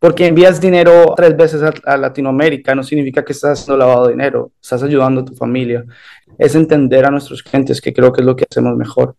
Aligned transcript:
Porque 0.00 0.26
envías 0.26 0.62
dinero 0.62 1.12
tres 1.14 1.36
veces 1.36 1.60
a, 1.62 1.96
Latinoamérica 1.98 2.74
no 2.74 2.82
significa 2.82 3.22
que 3.22 3.32
estás 3.32 3.60
haciendo 3.60 3.76
lavado 3.76 4.06
de 4.06 4.14
dinero, 4.14 4.52
estás 4.60 4.82
ayudando 4.82 5.20
a 5.20 5.24
tu 5.26 5.34
familia. 5.34 5.84
Es 6.38 6.54
entender 6.54 7.04
a 7.04 7.10
nuestros 7.10 7.42
clientes, 7.42 7.82
que 7.82 7.92
creo 7.92 8.10
que 8.10 8.22
es 8.22 8.26
lo 8.26 8.34
que 8.34 8.46
hacemos 8.50 8.76
mejor. 8.78 9.14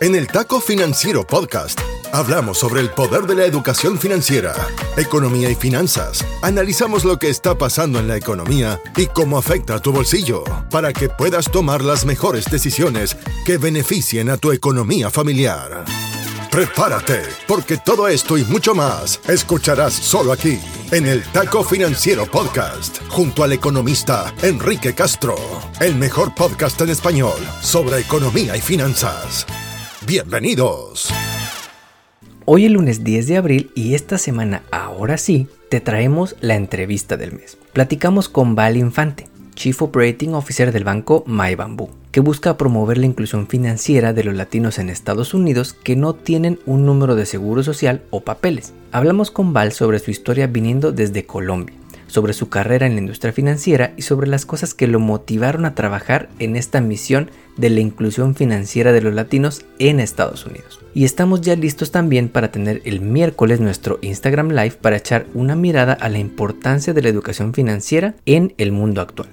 En 0.00 0.14
el 0.14 0.28
Taco 0.28 0.60
Financiero 0.60 1.24
Podcast 1.26 1.80
hablamos 2.12 2.58
sobre 2.58 2.80
el 2.80 2.90
poder 2.90 3.22
de 3.22 3.34
la 3.34 3.44
educación 3.44 3.98
financiera, 3.98 4.52
economía 4.96 5.50
y 5.50 5.56
finanzas. 5.56 6.24
Analizamos 6.42 7.04
lo 7.04 7.18
que 7.18 7.28
está 7.28 7.58
pasando 7.58 7.98
en 7.98 8.06
la 8.06 8.16
economía 8.16 8.78
y 8.96 9.06
cómo 9.06 9.36
afecta 9.36 9.74
a 9.74 9.80
tu 9.80 9.92
bolsillo 9.92 10.44
para 10.70 10.92
que 10.92 11.08
puedas 11.08 11.50
tomar 11.50 11.82
las 11.82 12.04
mejores 12.04 12.44
decisiones 12.44 13.16
que 13.44 13.58
beneficien 13.58 14.30
a 14.30 14.36
tu 14.36 14.52
economía 14.52 15.10
familiar. 15.10 15.84
Prepárate, 16.52 17.22
porque 17.48 17.78
todo 17.78 18.08
esto 18.08 18.36
y 18.36 18.44
mucho 18.44 18.74
más 18.74 19.22
escucharás 19.26 19.94
solo 19.94 20.32
aquí, 20.32 20.58
en 20.90 21.06
el 21.06 21.22
Taco 21.32 21.64
Financiero 21.64 22.26
Podcast, 22.26 22.98
junto 23.08 23.42
al 23.42 23.54
economista 23.54 24.34
Enrique 24.42 24.94
Castro, 24.94 25.34
el 25.80 25.94
mejor 25.94 26.34
podcast 26.34 26.78
en 26.82 26.90
español 26.90 27.38
sobre 27.62 28.00
economía 28.00 28.54
y 28.54 28.60
finanzas. 28.60 29.46
Bienvenidos. 30.06 31.08
Hoy 32.44 32.66
es 32.66 32.70
lunes 32.70 33.02
10 33.02 33.28
de 33.28 33.36
abril 33.38 33.70
y 33.74 33.94
esta 33.94 34.18
semana, 34.18 34.62
ahora 34.70 35.16
sí, 35.16 35.46
te 35.70 35.80
traemos 35.80 36.36
la 36.42 36.56
entrevista 36.56 37.16
del 37.16 37.32
mes. 37.32 37.56
Platicamos 37.72 38.28
con 38.28 38.54
Val 38.54 38.76
Infante, 38.76 39.26
Chief 39.54 39.80
Operating 39.80 40.34
Officer 40.34 40.70
del 40.70 40.84
banco 40.84 41.24
MyBamboo, 41.26 42.01
que 42.12 42.20
busca 42.20 42.56
promover 42.56 42.98
la 42.98 43.06
inclusión 43.06 43.48
financiera 43.48 44.12
de 44.12 44.22
los 44.22 44.34
latinos 44.34 44.78
en 44.78 44.90
Estados 44.90 45.34
Unidos 45.34 45.72
que 45.72 45.96
no 45.96 46.14
tienen 46.14 46.60
un 46.66 46.86
número 46.86 47.16
de 47.16 47.26
seguro 47.26 47.62
social 47.62 48.02
o 48.10 48.20
papeles. 48.20 48.74
Hablamos 48.92 49.30
con 49.30 49.52
Val 49.52 49.72
sobre 49.72 49.98
su 49.98 50.10
historia 50.10 50.46
viniendo 50.46 50.92
desde 50.92 51.26
Colombia 51.26 51.74
sobre 52.12 52.34
su 52.34 52.50
carrera 52.50 52.86
en 52.86 52.92
la 52.92 53.00
industria 53.00 53.32
financiera 53.32 53.94
y 53.96 54.02
sobre 54.02 54.28
las 54.28 54.44
cosas 54.44 54.74
que 54.74 54.86
lo 54.86 55.00
motivaron 55.00 55.64
a 55.64 55.74
trabajar 55.74 56.28
en 56.38 56.56
esta 56.56 56.82
misión 56.82 57.30
de 57.56 57.70
la 57.70 57.80
inclusión 57.80 58.34
financiera 58.34 58.92
de 58.92 59.00
los 59.00 59.14
latinos 59.14 59.64
en 59.78 59.98
Estados 59.98 60.44
Unidos. 60.44 60.80
Y 60.92 61.06
estamos 61.06 61.40
ya 61.40 61.56
listos 61.56 61.90
también 61.90 62.28
para 62.28 62.52
tener 62.52 62.82
el 62.84 63.00
miércoles 63.00 63.60
nuestro 63.60 63.98
Instagram 64.02 64.50
Live 64.50 64.76
para 64.82 64.98
echar 64.98 65.26
una 65.32 65.56
mirada 65.56 65.94
a 65.94 66.10
la 66.10 66.18
importancia 66.18 66.92
de 66.92 67.00
la 67.00 67.08
educación 67.08 67.54
financiera 67.54 68.14
en 68.26 68.52
el 68.58 68.72
mundo 68.72 69.00
actual. 69.00 69.30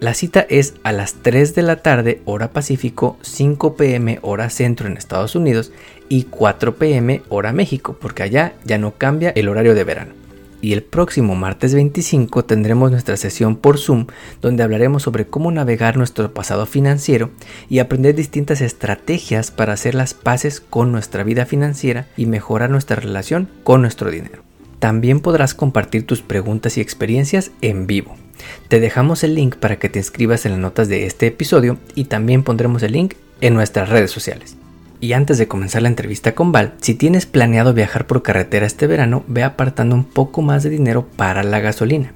La 0.00 0.14
cita 0.14 0.46
es 0.48 0.74
a 0.84 0.92
las 0.92 1.14
3 1.22 1.56
de 1.56 1.62
la 1.62 1.82
tarde 1.82 2.22
hora 2.24 2.52
Pacífico, 2.52 3.18
5 3.22 3.74
pm 3.74 4.20
hora 4.22 4.48
Centro 4.48 4.86
en 4.86 4.96
Estados 4.96 5.34
Unidos 5.34 5.72
y 6.08 6.24
4 6.24 6.76
pm 6.76 7.22
hora 7.28 7.52
México, 7.52 7.96
porque 8.00 8.22
allá 8.22 8.54
ya 8.64 8.78
no 8.78 8.94
cambia 8.94 9.30
el 9.30 9.48
horario 9.48 9.74
de 9.74 9.82
verano 9.84 10.18
y 10.60 10.72
el 10.72 10.82
próximo 10.82 11.34
martes 11.34 11.74
25 11.74 12.44
tendremos 12.44 12.90
nuestra 12.90 13.16
sesión 13.16 13.56
por 13.56 13.78
Zoom 13.78 14.06
donde 14.40 14.62
hablaremos 14.62 15.02
sobre 15.02 15.26
cómo 15.26 15.50
navegar 15.50 15.96
nuestro 15.96 16.32
pasado 16.34 16.66
financiero 16.66 17.30
y 17.68 17.78
aprender 17.78 18.14
distintas 18.14 18.60
estrategias 18.60 19.50
para 19.50 19.72
hacer 19.72 19.94
las 19.94 20.14
paces 20.14 20.60
con 20.60 20.92
nuestra 20.92 21.22
vida 21.22 21.46
financiera 21.46 22.06
y 22.16 22.26
mejorar 22.26 22.70
nuestra 22.70 22.96
relación 22.96 23.48
con 23.62 23.82
nuestro 23.82 24.10
dinero. 24.10 24.47
También 24.78 25.20
podrás 25.20 25.54
compartir 25.54 26.06
tus 26.06 26.22
preguntas 26.22 26.78
y 26.78 26.80
experiencias 26.80 27.50
en 27.62 27.86
vivo. 27.86 28.16
Te 28.68 28.80
dejamos 28.80 29.24
el 29.24 29.34
link 29.34 29.56
para 29.56 29.78
que 29.78 29.88
te 29.88 29.98
inscribas 29.98 30.46
en 30.46 30.52
las 30.52 30.60
notas 30.60 30.88
de 30.88 31.06
este 31.06 31.26
episodio 31.26 31.78
y 31.94 32.04
también 32.04 32.44
pondremos 32.44 32.82
el 32.82 32.92
link 32.92 33.14
en 33.40 33.54
nuestras 33.54 33.88
redes 33.88 34.10
sociales. 34.10 34.56
Y 35.00 35.12
antes 35.12 35.38
de 35.38 35.48
comenzar 35.48 35.82
la 35.82 35.88
entrevista 35.88 36.34
con 36.34 36.50
Val, 36.50 36.74
si 36.80 36.94
tienes 36.94 37.26
planeado 37.26 37.72
viajar 37.72 38.06
por 38.06 38.22
carretera 38.22 38.66
este 38.66 38.86
verano, 38.86 39.24
ve 39.28 39.44
apartando 39.44 39.94
un 39.94 40.04
poco 40.04 40.42
más 40.42 40.62
de 40.62 40.70
dinero 40.70 41.06
para 41.16 41.42
la 41.44 41.60
gasolina. 41.60 42.12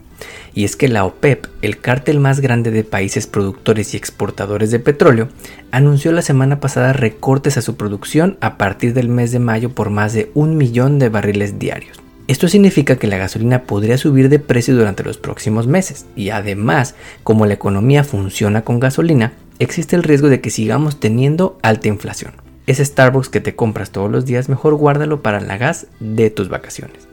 Y 0.55 0.65
es 0.65 0.77
que 0.77 0.89
la 0.89 1.05
OPEP, 1.05 1.47
el 1.63 1.81
cártel 1.81 2.21
más 2.21 2.41
grande 2.41 2.71
de 2.71 2.85
países 2.85 3.27
productores 3.27 3.95
y 3.95 3.97
exportadores 3.97 4.71
de 4.71 4.79
petróleo, 4.79 5.29
anunció 5.71 6.13
la 6.13 6.23
semana 6.23 6.61
pasada 6.61 6.93
recortes 6.93 7.57
a 7.57 7.63
su 7.63 7.77
producción 7.77 8.37
a 8.41 8.59
partir 8.59 8.95
del 8.95 9.09
mes 9.09 9.33
de 9.33 9.39
mayo 9.39 9.71
por 9.71 9.91
más 9.91 10.13
de 10.13 10.31
un 10.35 10.57
millón 10.57 10.99
de 10.99 11.09
barriles 11.09 11.59
diarios. 11.59 12.02
Esto 12.33 12.49
significa 12.49 12.97
que 12.97 13.09
la 13.09 13.19
gasolina 13.19 13.65
podría 13.65 13.99
subir 13.99 14.31
de 14.31 14.39
precio 14.39 14.75
durante 14.75 15.05
los 15.05 15.19
próximos 15.19 15.67
meses 15.67 16.07
y 16.17 16.31
además, 16.31 16.95
como 17.25 17.45
la 17.45 17.53
economía 17.53 18.05
funciona 18.05 18.63
con 18.63 18.81
gasolina, 18.81 19.35
existe 19.59 19.97
el 19.97 20.03
riesgo 20.03 20.31
de 20.31 20.41
que 20.41 20.49
sigamos 20.49 20.99
teniendo 20.99 21.59
alta 21.61 21.89
inflación 21.89 22.33
ese 22.67 22.87
Starbucks 22.87 23.29
que 23.29 23.43
te 23.43 23.55
compras 23.55 23.91
todos 23.91 24.11
los 24.11 24.25
días, 24.25 24.49
mejor 24.49 24.77
guárdalo 24.77 25.21
para 25.21 25.43
la 25.43 25.59
gas 25.59 25.89
de 26.01 26.31
tus 26.31 26.49
vacaciones. 26.49 27.07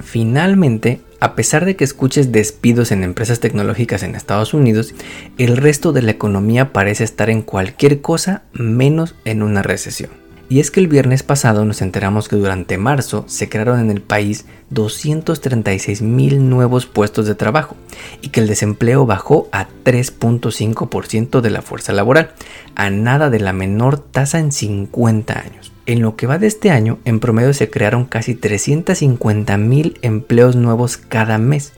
Finalmente, 0.00 1.00
a 1.18 1.34
pesar 1.34 1.64
de 1.64 1.74
que 1.74 1.82
escuches 1.82 2.30
despidos 2.30 2.92
en 2.92 3.02
empresas 3.02 3.40
tecnológicas 3.40 4.04
en 4.04 4.14
Estados 4.14 4.54
Unidos, 4.54 4.94
el 5.38 5.56
resto 5.56 5.92
de 5.92 6.02
la 6.02 6.12
economía 6.12 6.72
parece 6.72 7.02
estar 7.02 7.30
en 7.30 7.42
cualquier 7.42 8.00
cosa 8.00 8.42
menos 8.52 9.16
en 9.24 9.42
una 9.42 9.62
recesión. 9.62 10.21
Y 10.48 10.60
es 10.60 10.70
que 10.70 10.80
el 10.80 10.88
viernes 10.88 11.22
pasado 11.22 11.64
nos 11.64 11.80
enteramos 11.80 12.28
que 12.28 12.36
durante 12.36 12.76
marzo 12.76 13.24
se 13.26 13.48
crearon 13.48 13.80
en 13.80 13.90
el 13.90 14.02
país 14.02 14.44
236 14.70 16.02
mil 16.02 16.48
nuevos 16.50 16.86
puestos 16.86 17.26
de 17.26 17.34
trabajo 17.34 17.76
y 18.20 18.28
que 18.28 18.40
el 18.40 18.48
desempleo 18.48 19.06
bajó 19.06 19.48
a 19.52 19.68
3.5% 19.84 21.40
de 21.40 21.50
la 21.50 21.62
fuerza 21.62 21.92
laboral, 21.92 22.32
a 22.74 22.90
nada 22.90 23.30
de 23.30 23.40
la 23.40 23.52
menor 23.52 23.98
tasa 23.98 24.38
en 24.38 24.52
50 24.52 25.38
años. 25.38 25.72
En 25.84 26.00
lo 26.00 26.14
que 26.14 26.26
va 26.26 26.38
de 26.38 26.46
este 26.46 26.70
año, 26.70 26.98
en 27.04 27.18
promedio 27.18 27.52
se 27.54 27.68
crearon 27.68 28.04
casi 28.04 28.34
350 28.34 29.56
mil 29.56 29.98
empleos 30.02 30.54
nuevos 30.54 30.96
cada 30.96 31.38
mes. 31.38 31.72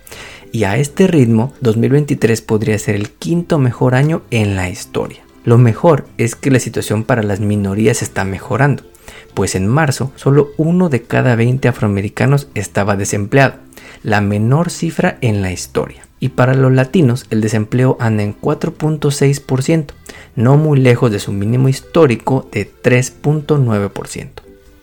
Y 0.53 0.65
a 0.65 0.77
este 0.77 1.07
ritmo, 1.07 1.53
2023 1.63 2.43
podría 2.43 2.79
ser 2.79 2.97
el 2.97 3.11
quinto 3.11 3.59
mejor 3.59 3.95
año 3.95 4.23
en 4.31 4.57
la 4.57 4.69
historia. 4.69 5.24
Lo 5.45 5.59
mejor 5.59 6.07
es 6.17 6.35
que 6.37 6.51
la 6.51 6.59
situación 6.59 7.05
para 7.05 7.23
las 7.23 7.41
minorías 7.41 8.03
está 8.03 8.25
mejorando, 8.25 8.83
pues 9.35 9.55
en 9.55 9.67
marzo 9.67 10.11
solo 10.17 10.51
uno 10.57 10.89
de 10.89 11.03
cada 11.03 11.37
20 11.37 11.69
afroamericanos 11.69 12.49
estaba 12.55 12.97
desempleado, 12.97 13.57
la 14.03 14.21
menor 14.21 14.71
cifra 14.71 15.19
en 15.21 15.43
la 15.43 15.53
historia. 15.53 16.07
Y 16.19 16.31
para 16.31 16.55
los 16.55 16.73
latinos 16.73 17.27
el 17.29 17.43
desempleo 17.43 17.99
anda 18.01 18.23
en 18.23 18.35
4.6%, 18.41 19.89
no 20.37 20.57
muy 20.57 20.81
lejos 20.81 21.11
de 21.11 21.21
su 21.21 21.33
mínimo 21.33 21.69
histórico 21.69 22.49
de 22.51 22.71
3.9%. 22.83 24.29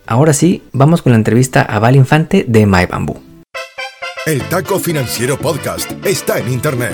Ahora 0.05 0.33
sí, 0.33 0.61
vamos 0.73 1.01
con 1.01 1.13
la 1.13 1.17
entrevista 1.17 1.63
a 1.63 1.79
Val 1.79 1.95
Infante 1.95 2.45
de 2.47 2.67
My 2.67 2.85
Bamboo. 2.85 3.21
El 4.27 4.43
Taco 4.43 4.77
Financiero 4.77 5.39
Podcast 5.39 5.91
está 6.05 6.37
en 6.37 6.53
Internet 6.53 6.93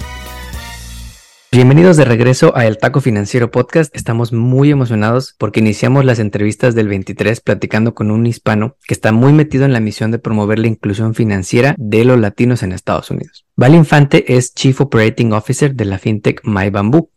Bienvenidos 1.53 1.97
de 1.97 2.05
regreso 2.05 2.55
a 2.55 2.65
El 2.65 2.77
Taco 2.77 3.01
Financiero 3.01 3.51
Podcast. 3.51 3.93
Estamos 3.93 4.31
muy 4.31 4.71
emocionados 4.71 5.35
porque 5.37 5.59
iniciamos 5.59 6.05
las 6.05 6.19
entrevistas 6.19 6.75
del 6.75 6.87
23 6.87 7.41
platicando 7.41 7.93
con 7.93 8.09
un 8.09 8.25
hispano 8.25 8.77
que 8.87 8.93
está 8.93 9.11
muy 9.11 9.33
metido 9.33 9.65
en 9.65 9.73
la 9.73 9.81
misión 9.81 10.11
de 10.11 10.19
promover 10.19 10.59
la 10.59 10.67
inclusión 10.67 11.13
financiera 11.13 11.75
de 11.77 12.05
los 12.05 12.17
latinos 12.17 12.63
en 12.63 12.71
Estados 12.71 13.11
Unidos. 13.11 13.45
Val 13.57 13.75
Infante 13.75 14.37
es 14.37 14.53
Chief 14.53 14.79
Operating 14.79 15.33
Officer 15.33 15.75
de 15.75 15.83
la 15.83 15.99
fintech 15.99 16.39
MyBamboo, 16.45 17.09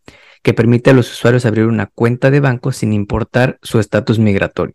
que 0.43 0.53
permite 0.53 0.91
a 0.91 0.95
los 0.95 1.13
usuarios 1.13 1.47
abrir 1.47 1.67
una 1.67 1.87
cuenta 1.87 2.33
de 2.33 2.41
banco 2.41 2.73
sin 2.73 2.93
importar 2.93 3.61
su 3.63 3.79
estatus 3.79 4.19
migratorio. 4.19 4.75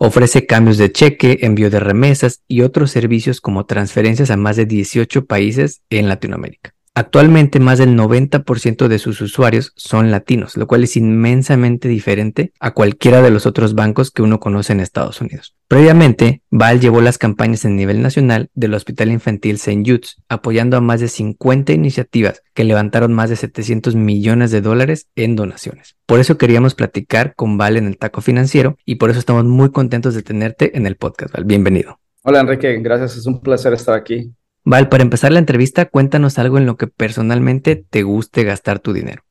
Ofrece 0.00 0.46
cambios 0.46 0.78
de 0.78 0.90
cheque, 0.90 1.40
envío 1.42 1.68
de 1.68 1.80
remesas 1.80 2.42
y 2.48 2.62
otros 2.62 2.92
servicios 2.92 3.42
como 3.42 3.66
transferencias 3.66 4.30
a 4.30 4.38
más 4.38 4.56
de 4.56 4.64
18 4.64 5.26
países 5.26 5.82
en 5.90 6.08
Latinoamérica. 6.08 6.74
Actualmente 6.96 7.58
más 7.58 7.78
del 7.78 7.96
90% 7.96 8.86
de 8.86 9.00
sus 9.00 9.20
usuarios 9.20 9.72
son 9.74 10.12
latinos, 10.12 10.56
lo 10.56 10.68
cual 10.68 10.84
es 10.84 10.96
inmensamente 10.96 11.88
diferente 11.88 12.52
a 12.60 12.70
cualquiera 12.70 13.20
de 13.20 13.32
los 13.32 13.46
otros 13.46 13.74
bancos 13.74 14.12
que 14.12 14.22
uno 14.22 14.38
conoce 14.38 14.74
en 14.74 14.78
Estados 14.78 15.20
Unidos. 15.20 15.56
Previamente, 15.66 16.42
Val 16.50 16.78
llevó 16.78 17.00
las 17.00 17.18
campañas 17.18 17.64
a 17.64 17.68
nivel 17.68 18.00
nacional 18.00 18.48
del 18.54 18.74
Hospital 18.74 19.10
Infantil 19.10 19.56
St. 19.56 19.82
Jude's, 19.84 20.22
apoyando 20.28 20.76
a 20.76 20.80
más 20.80 21.00
de 21.00 21.08
50 21.08 21.72
iniciativas 21.72 22.44
que 22.54 22.62
levantaron 22.62 23.12
más 23.12 23.28
de 23.28 23.34
700 23.34 23.96
millones 23.96 24.52
de 24.52 24.60
dólares 24.60 25.08
en 25.16 25.34
donaciones. 25.34 25.96
Por 26.06 26.20
eso 26.20 26.38
queríamos 26.38 26.76
platicar 26.76 27.34
con 27.34 27.58
Val 27.58 27.76
en 27.76 27.88
el 27.88 27.98
taco 27.98 28.20
financiero 28.20 28.76
y 28.84 28.96
por 28.96 29.10
eso 29.10 29.18
estamos 29.18 29.44
muy 29.44 29.72
contentos 29.72 30.14
de 30.14 30.22
tenerte 30.22 30.76
en 30.78 30.86
el 30.86 30.94
podcast, 30.94 31.34
Val. 31.34 31.44
Bienvenido. 31.44 31.98
Hola 32.22 32.38
Enrique, 32.38 32.78
gracias, 32.78 33.16
es 33.16 33.26
un 33.26 33.40
placer 33.40 33.72
estar 33.72 33.96
aquí. 33.96 34.32
Val, 34.64 34.88
para 34.88 35.02
empezar 35.02 35.30
la 35.30 35.38
entrevista, 35.38 35.84
cuéntanos 35.84 36.38
algo 36.38 36.56
en 36.56 36.64
lo 36.64 36.76
que 36.76 36.86
personalmente 36.86 37.76
te 37.76 38.02
guste 38.02 38.44
gastar 38.44 38.78
tu 38.78 38.94
dinero. 38.94 39.22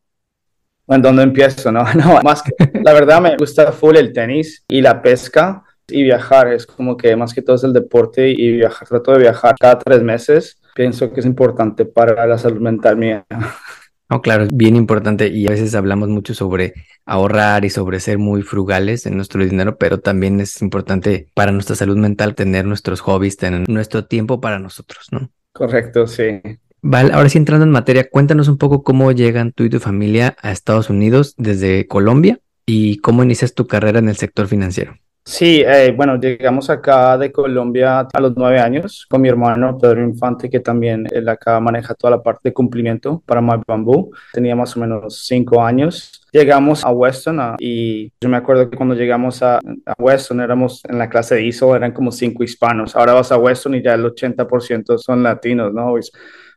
¿En 0.87 1.01
dónde 1.01 1.23
empiezo? 1.23 1.71
No, 1.71 1.83
no, 1.95 2.21
más 2.21 2.43
que 2.43 2.51
la 2.83 2.93
verdad 2.93 3.19
me 3.19 3.35
gusta 3.35 3.71
full 3.71 3.95
el 3.95 4.13
tenis 4.13 4.63
y 4.67 4.81
la 4.81 5.01
pesca 5.01 5.63
y 5.87 6.03
viajar. 6.03 6.53
Es 6.53 6.67
como 6.67 6.95
que 6.97 7.15
más 7.15 7.33
que 7.33 7.41
todo 7.41 7.55
es 7.55 7.63
el 7.63 7.73
deporte 7.73 8.29
y 8.29 8.51
viajar. 8.51 8.87
Trato 8.87 9.13
de 9.13 9.19
viajar 9.19 9.55
cada 9.59 9.79
tres 9.79 10.03
meses. 10.03 10.59
Pienso 10.75 11.11
que 11.11 11.19
es 11.19 11.25
importante 11.25 11.85
para 11.85 12.25
la 12.27 12.37
salud 12.37 12.61
mental 12.61 12.97
mía. 12.97 13.25
No, 14.13 14.21
claro, 14.21 14.43
es 14.43 14.55
bien 14.55 14.75
importante 14.75 15.29
y 15.29 15.47
a 15.47 15.49
veces 15.49 15.73
hablamos 15.73 16.07
mucho 16.07 16.35
sobre 16.35 16.75
ahorrar 17.03 17.65
y 17.65 17.71
sobre 17.71 17.99
ser 17.99 18.19
muy 18.19 18.43
frugales 18.43 19.07
en 19.07 19.15
nuestro 19.15 19.43
dinero, 19.43 19.75
pero 19.79 20.01
también 20.01 20.39
es 20.39 20.61
importante 20.61 21.29
para 21.33 21.51
nuestra 21.51 21.75
salud 21.75 21.97
mental 21.97 22.35
tener 22.35 22.63
nuestros 22.65 23.01
hobbies, 23.01 23.37
tener 23.37 23.67
nuestro 23.67 24.05
tiempo 24.05 24.39
para 24.39 24.59
nosotros, 24.59 25.07
¿no? 25.09 25.31
Correcto, 25.51 26.05
sí. 26.05 26.41
Vale, 26.83 27.11
ahora 27.11 27.27
sí 27.27 27.39
entrando 27.39 27.65
en 27.65 27.71
materia, 27.71 28.07
cuéntanos 28.07 28.47
un 28.49 28.59
poco 28.59 28.83
cómo 28.83 29.11
llegan 29.11 29.51
tú 29.51 29.63
y 29.63 29.71
tu 29.71 29.79
familia 29.79 30.35
a 30.43 30.51
Estados 30.51 30.91
Unidos 30.91 31.33
desde 31.39 31.87
Colombia 31.87 32.39
y 32.67 32.97
cómo 32.97 33.23
inicias 33.23 33.55
tu 33.55 33.65
carrera 33.65 33.97
en 33.97 34.09
el 34.09 34.17
sector 34.17 34.47
financiero. 34.47 34.93
Sí, 35.25 35.63
eh, 35.65 35.93
bueno, 35.95 36.19
llegamos 36.19 36.69
acá 36.69 37.17
de 37.17 37.31
Colombia 37.31 37.99
a 38.11 38.19
los 38.19 38.33
nueve 38.35 38.59
años 38.59 39.05
con 39.09 39.21
mi 39.21 39.29
hermano 39.29 39.77
Pedro 39.77 40.03
Infante, 40.03 40.49
que 40.49 40.59
también 40.59 41.07
él 41.11 41.29
acá 41.29 41.61
maneja 41.61 41.93
toda 41.95 42.11
la 42.11 42.21
parte 42.21 42.49
de 42.49 42.53
cumplimiento 42.53 43.23
para 43.25 43.41
My 43.41 43.61
Bamboo. 43.65 44.11
Tenía 44.33 44.53
más 44.53 44.75
o 44.75 44.81
menos 44.81 45.23
cinco 45.25 45.63
años. 45.63 46.21
Llegamos 46.33 46.83
a 46.83 46.91
Weston 46.91 47.55
y 47.59 48.11
yo 48.19 48.27
me 48.27 48.35
acuerdo 48.35 48.69
que 48.69 48.75
cuando 48.75 48.95
llegamos 48.95 49.41
a, 49.41 49.59
a, 49.85 49.93
Weston 49.97 50.41
éramos 50.41 50.81
en 50.89 50.97
la 50.97 51.09
clase 51.09 51.35
de 51.35 51.43
ISO, 51.45 51.73
eran 51.73 51.93
como 51.93 52.11
cinco 52.11 52.43
hispanos. 52.43 52.93
Ahora 52.93 53.13
vas 53.13 53.31
a 53.31 53.37
Weston 53.37 53.75
y 53.75 53.81
ya 53.81 53.93
el 53.93 54.03
80% 54.03 54.97
son 54.97 55.23
latinos, 55.23 55.73
¿no? 55.73 55.93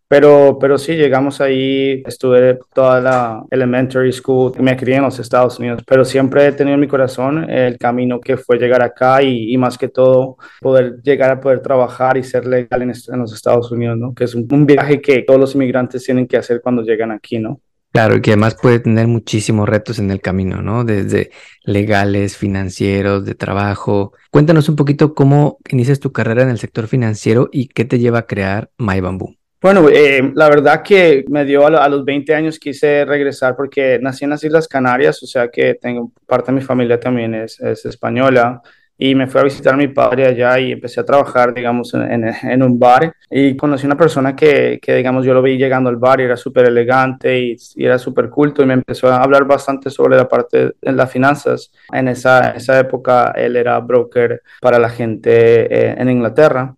Pero, 0.08 0.56
pero 0.60 0.78
sí, 0.78 0.94
llegamos 0.94 1.40
ahí, 1.40 2.02
estuve 2.06 2.60
toda 2.72 3.00
la 3.00 3.44
elementary 3.50 4.12
school, 4.12 4.52
me 4.60 4.76
crié 4.76 4.96
en 4.96 5.02
los 5.02 5.18
Estados 5.18 5.58
Unidos, 5.58 5.82
pero 5.84 6.04
siempre 6.04 6.46
he 6.46 6.52
tenido 6.52 6.74
en 6.74 6.80
mi 6.80 6.86
corazón 6.86 7.50
el 7.50 7.76
camino 7.76 8.20
que 8.20 8.36
fue 8.36 8.56
llegar 8.56 8.82
acá 8.82 9.20
y, 9.22 9.52
y 9.52 9.56
más 9.58 9.76
que 9.76 9.88
todo 9.88 10.36
poder 10.60 11.02
llegar 11.02 11.32
a 11.32 11.40
poder 11.40 11.60
trabajar 11.60 12.16
y 12.16 12.22
ser 12.22 12.46
legal 12.46 12.82
en, 12.82 12.88
los 13.18 13.32
Estados 13.32 13.72
Unidos, 13.72 13.98
¿no? 13.98 14.14
Que 14.14 14.24
es 14.24 14.34
un, 14.36 14.46
un, 14.48 14.64
viaje 14.64 15.00
que 15.00 15.22
todos 15.22 15.40
los 15.40 15.54
inmigrantes 15.56 16.04
tienen 16.04 16.28
que 16.28 16.36
hacer 16.36 16.60
cuando 16.62 16.82
llegan 16.82 17.10
aquí, 17.10 17.40
¿no? 17.40 17.60
Claro, 17.90 18.16
y 18.16 18.20
que 18.20 18.30
además 18.30 18.56
puede 18.60 18.78
tener 18.78 19.08
muchísimos 19.08 19.68
retos 19.68 19.98
en 19.98 20.10
el 20.12 20.20
camino, 20.20 20.62
¿no? 20.62 20.84
Desde 20.84 21.30
legales, 21.64 22.36
financieros, 22.36 23.24
de 23.24 23.34
trabajo. 23.34 24.12
Cuéntanos 24.30 24.68
un 24.68 24.76
poquito 24.76 25.14
cómo 25.14 25.58
inicias 25.68 25.98
tu 25.98 26.12
carrera 26.12 26.42
en 26.42 26.50
el 26.50 26.58
sector 26.58 26.86
financiero 26.86 27.48
y 27.50 27.68
qué 27.68 27.84
te 27.84 27.98
lleva 27.98 28.20
a 28.20 28.26
crear 28.26 28.70
My 28.78 29.00
Bamboo. 29.00 29.34
Bueno, 29.66 29.88
eh, 29.88 30.30
la 30.36 30.48
verdad 30.48 30.80
que 30.84 31.24
me 31.28 31.44
dio 31.44 31.66
a, 31.66 31.84
a, 31.84 31.88
los 31.88 32.04
20 32.04 32.32
años 32.32 32.56
quise 32.56 33.04
regresar 33.04 33.56
porque 33.56 33.98
nací 34.00 34.22
en 34.22 34.30
las 34.30 34.44
Islas 34.44 34.68
Canarias, 34.68 35.20
o 35.24 35.26
sea 35.26 35.48
que 35.48 35.74
tengo 35.74 36.12
parte 36.24 36.52
de 36.52 36.58
mi 36.60 36.62
familia 36.62 37.00
también 37.00 37.34
es, 37.34 37.58
es 37.58 37.84
española. 37.84 38.62
Y 38.96 39.16
me 39.16 39.26
fui 39.26 39.40
a 39.40 39.44
visitar 39.44 39.74
a 39.74 39.76
mi 39.76 39.88
padre 39.88 40.24
allá 40.24 40.60
y 40.60 40.70
empecé 40.70 41.00
a 41.00 41.04
trabajar, 41.04 41.52
digamos, 41.52 41.92
en, 41.94 42.24
en 42.24 42.62
un 42.62 42.78
bar. 42.78 43.12
Y 43.28 43.56
conocí 43.56 43.86
una 43.86 43.96
persona 43.96 44.36
que, 44.36 44.78
que, 44.80 44.94
digamos, 44.94 45.26
yo 45.26 45.34
lo 45.34 45.42
vi 45.42 45.58
llegando 45.58 45.90
al 45.90 45.96
bar 45.96 46.20
y 46.20 46.24
era 46.24 46.36
súper 46.36 46.66
elegante 46.66 47.36
y, 47.36 47.56
y, 47.74 47.84
era 47.84 47.98
súper 47.98 48.30
culto 48.30 48.62
y 48.62 48.66
me 48.66 48.74
empezó 48.74 49.08
a 49.08 49.20
hablar 49.20 49.46
bastante 49.46 49.90
sobre 49.90 50.16
la 50.16 50.28
parte 50.28 50.74
de 50.80 50.92
las 50.92 51.10
finanzas. 51.10 51.72
En 51.92 52.06
esa, 52.06 52.52
esa 52.52 52.78
época 52.78 53.32
él 53.36 53.56
era 53.56 53.80
broker 53.80 54.42
para 54.60 54.78
la 54.78 54.90
gente 54.90 55.66
eh, 55.74 55.96
en 55.98 56.08
Inglaterra 56.08 56.76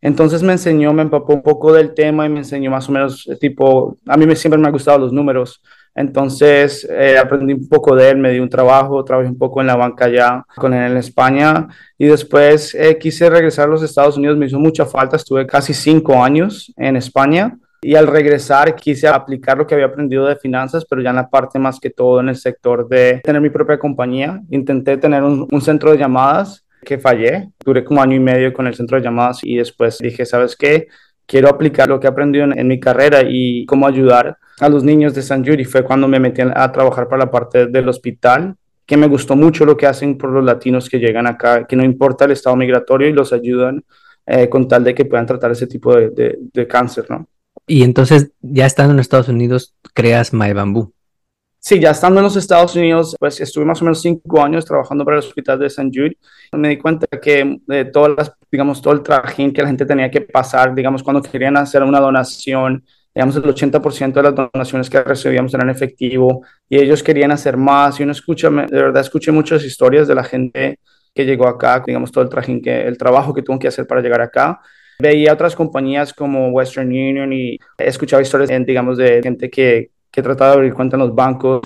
entonces 0.00 0.42
me 0.42 0.52
enseñó, 0.52 0.92
me 0.92 1.02
empapó 1.02 1.34
un 1.34 1.42
poco 1.42 1.72
del 1.72 1.94
tema 1.94 2.26
y 2.26 2.28
me 2.28 2.38
enseñó 2.38 2.70
más 2.70 2.88
o 2.88 2.92
menos, 2.92 3.26
eh, 3.28 3.36
tipo, 3.36 3.96
a 4.06 4.16
mí 4.16 4.26
me, 4.26 4.36
siempre 4.36 4.60
me 4.60 4.66
han 4.66 4.72
gustado 4.72 4.98
los 4.98 5.12
números. 5.12 5.62
Entonces 5.94 6.86
eh, 6.90 7.16
aprendí 7.16 7.54
un 7.54 7.68
poco 7.68 7.96
de 7.96 8.10
él, 8.10 8.18
me 8.18 8.30
di 8.30 8.38
un 8.38 8.50
trabajo, 8.50 9.02
trabajé 9.02 9.30
un 9.30 9.38
poco 9.38 9.62
en 9.62 9.66
la 9.66 9.76
banca 9.76 10.08
ya 10.08 10.44
con 10.54 10.74
él 10.74 10.92
en 10.92 10.98
España 10.98 11.68
y 11.96 12.04
después 12.04 12.74
eh, 12.74 12.98
quise 12.98 13.30
regresar 13.30 13.66
a 13.66 13.70
los 13.70 13.82
Estados 13.82 14.18
Unidos, 14.18 14.36
me 14.36 14.44
hizo 14.44 14.58
mucha 14.58 14.84
falta, 14.84 15.16
estuve 15.16 15.46
casi 15.46 15.72
cinco 15.72 16.22
años 16.22 16.70
en 16.76 16.96
España 16.96 17.56
y 17.80 17.94
al 17.94 18.06
regresar 18.06 18.74
quise 18.74 19.08
aplicar 19.08 19.56
lo 19.56 19.66
que 19.66 19.74
había 19.74 19.86
aprendido 19.86 20.26
de 20.26 20.36
finanzas, 20.36 20.84
pero 20.84 21.00
ya 21.00 21.10
en 21.10 21.16
la 21.16 21.30
parte 21.30 21.58
más 21.58 21.80
que 21.80 21.88
todo 21.88 22.20
en 22.20 22.28
el 22.28 22.36
sector 22.36 22.86
de 22.86 23.22
tener 23.24 23.40
mi 23.40 23.50
propia 23.50 23.78
compañía. 23.78 24.42
Intenté 24.50 24.98
tener 24.98 25.22
un, 25.22 25.48
un 25.50 25.60
centro 25.62 25.92
de 25.92 25.98
llamadas 25.98 26.65
que 26.86 26.98
fallé. 26.98 27.50
Duré 27.64 27.84
como 27.84 28.00
año 28.00 28.14
y 28.14 28.20
medio 28.20 28.52
con 28.52 28.66
el 28.66 28.74
centro 28.74 28.96
de 28.96 29.04
llamadas 29.04 29.40
y 29.42 29.56
después 29.56 29.98
dije, 29.98 30.24
¿sabes 30.24 30.56
qué? 30.56 30.86
Quiero 31.26 31.48
aplicar 31.48 31.88
lo 31.88 31.98
que 31.98 32.06
he 32.06 32.10
aprendido 32.10 32.44
en, 32.44 32.58
en 32.58 32.68
mi 32.68 32.78
carrera 32.78 33.22
y 33.28 33.66
cómo 33.66 33.86
ayudar 33.86 34.38
a 34.60 34.68
los 34.68 34.84
niños 34.84 35.12
de 35.12 35.22
San 35.22 35.44
Judy. 35.44 35.64
Fue 35.64 35.82
cuando 35.82 36.06
me 36.06 36.20
metí 36.20 36.40
a 36.40 36.72
trabajar 36.72 37.08
para 37.08 37.24
la 37.24 37.30
parte 37.30 37.66
del 37.66 37.88
hospital, 37.88 38.54
que 38.86 38.96
me 38.96 39.08
gustó 39.08 39.34
mucho 39.34 39.64
lo 39.66 39.76
que 39.76 39.86
hacen 39.86 40.16
por 40.16 40.30
los 40.30 40.44
latinos 40.44 40.88
que 40.88 41.00
llegan 41.00 41.26
acá, 41.26 41.66
que 41.66 41.74
no 41.74 41.84
importa 41.84 42.24
el 42.24 42.30
estado 42.30 42.54
migratorio 42.54 43.08
y 43.08 43.12
los 43.12 43.32
ayudan 43.32 43.84
eh, 44.24 44.48
con 44.48 44.68
tal 44.68 44.84
de 44.84 44.94
que 44.94 45.04
puedan 45.04 45.26
tratar 45.26 45.50
ese 45.50 45.66
tipo 45.66 45.94
de, 45.96 46.10
de, 46.10 46.38
de 46.52 46.66
cáncer, 46.66 47.06
¿no? 47.10 47.26
Y 47.66 47.82
entonces, 47.82 48.30
ya 48.40 48.64
estando 48.64 48.92
en 48.92 49.00
Estados 49.00 49.28
Unidos, 49.28 49.74
creas 49.92 50.32
My 50.32 50.52
Bamboo. 50.52 50.92
Sí, 51.68 51.80
ya 51.80 51.90
estando 51.90 52.20
en 52.20 52.24
los 52.24 52.36
Estados 52.36 52.76
Unidos, 52.76 53.16
pues 53.18 53.40
estuve 53.40 53.64
más 53.64 53.82
o 53.82 53.84
menos 53.84 54.00
cinco 54.00 54.40
años 54.40 54.64
trabajando 54.64 55.04
para 55.04 55.16
el 55.16 55.24
hospital 55.24 55.58
de 55.58 55.66
St. 55.66 55.90
Jude. 55.92 56.16
Me 56.52 56.68
di 56.68 56.78
cuenta 56.78 57.08
que 57.20 57.58
de 57.66 57.84
todas 57.86 58.12
las, 58.16 58.32
digamos, 58.52 58.80
todo 58.80 58.94
el 58.94 59.02
trajín 59.02 59.52
que 59.52 59.62
la 59.62 59.66
gente 59.66 59.84
tenía 59.84 60.08
que 60.08 60.20
pasar, 60.20 60.76
digamos, 60.76 61.02
cuando 61.02 61.20
querían 61.20 61.56
hacer 61.56 61.82
una 61.82 61.98
donación, 61.98 62.84
digamos, 63.12 63.34
el 63.34 63.42
80% 63.42 64.12
de 64.12 64.22
las 64.22 64.34
donaciones 64.36 64.88
que 64.88 65.02
recibíamos 65.02 65.54
eran 65.54 65.68
efectivo 65.68 66.42
y 66.68 66.78
ellos 66.78 67.02
querían 67.02 67.32
hacer 67.32 67.56
más. 67.56 67.98
Y 67.98 68.04
uno 68.04 68.12
escucha, 68.12 68.48
de 68.48 68.66
verdad, 68.82 69.00
escuché 69.00 69.32
muchas 69.32 69.64
historias 69.64 70.06
de 70.06 70.14
la 70.14 70.22
gente 70.22 70.78
que 71.12 71.24
llegó 71.24 71.48
acá, 71.48 71.82
digamos, 71.84 72.12
todo 72.12 72.22
el 72.22 72.30
trajín, 72.30 72.62
que, 72.62 72.86
el 72.86 72.96
trabajo 72.96 73.34
que 73.34 73.42
tuvo 73.42 73.58
que 73.58 73.66
hacer 73.66 73.88
para 73.88 74.00
llegar 74.00 74.20
acá. 74.20 74.60
Veía 75.00 75.32
otras 75.32 75.56
compañías 75.56 76.14
como 76.14 76.50
Western 76.50 76.86
Union 76.86 77.32
y 77.32 77.58
he 77.76 77.88
escuchado 77.88 78.22
historias, 78.22 78.50
digamos, 78.64 78.98
de 78.98 79.20
gente 79.20 79.50
que 79.50 79.95
que 80.16 80.22
trataba 80.22 80.52
de 80.52 80.56
abrir 80.56 80.74
cuenta 80.74 80.96
en 80.96 81.00
los 81.00 81.14
bancos. 81.14 81.60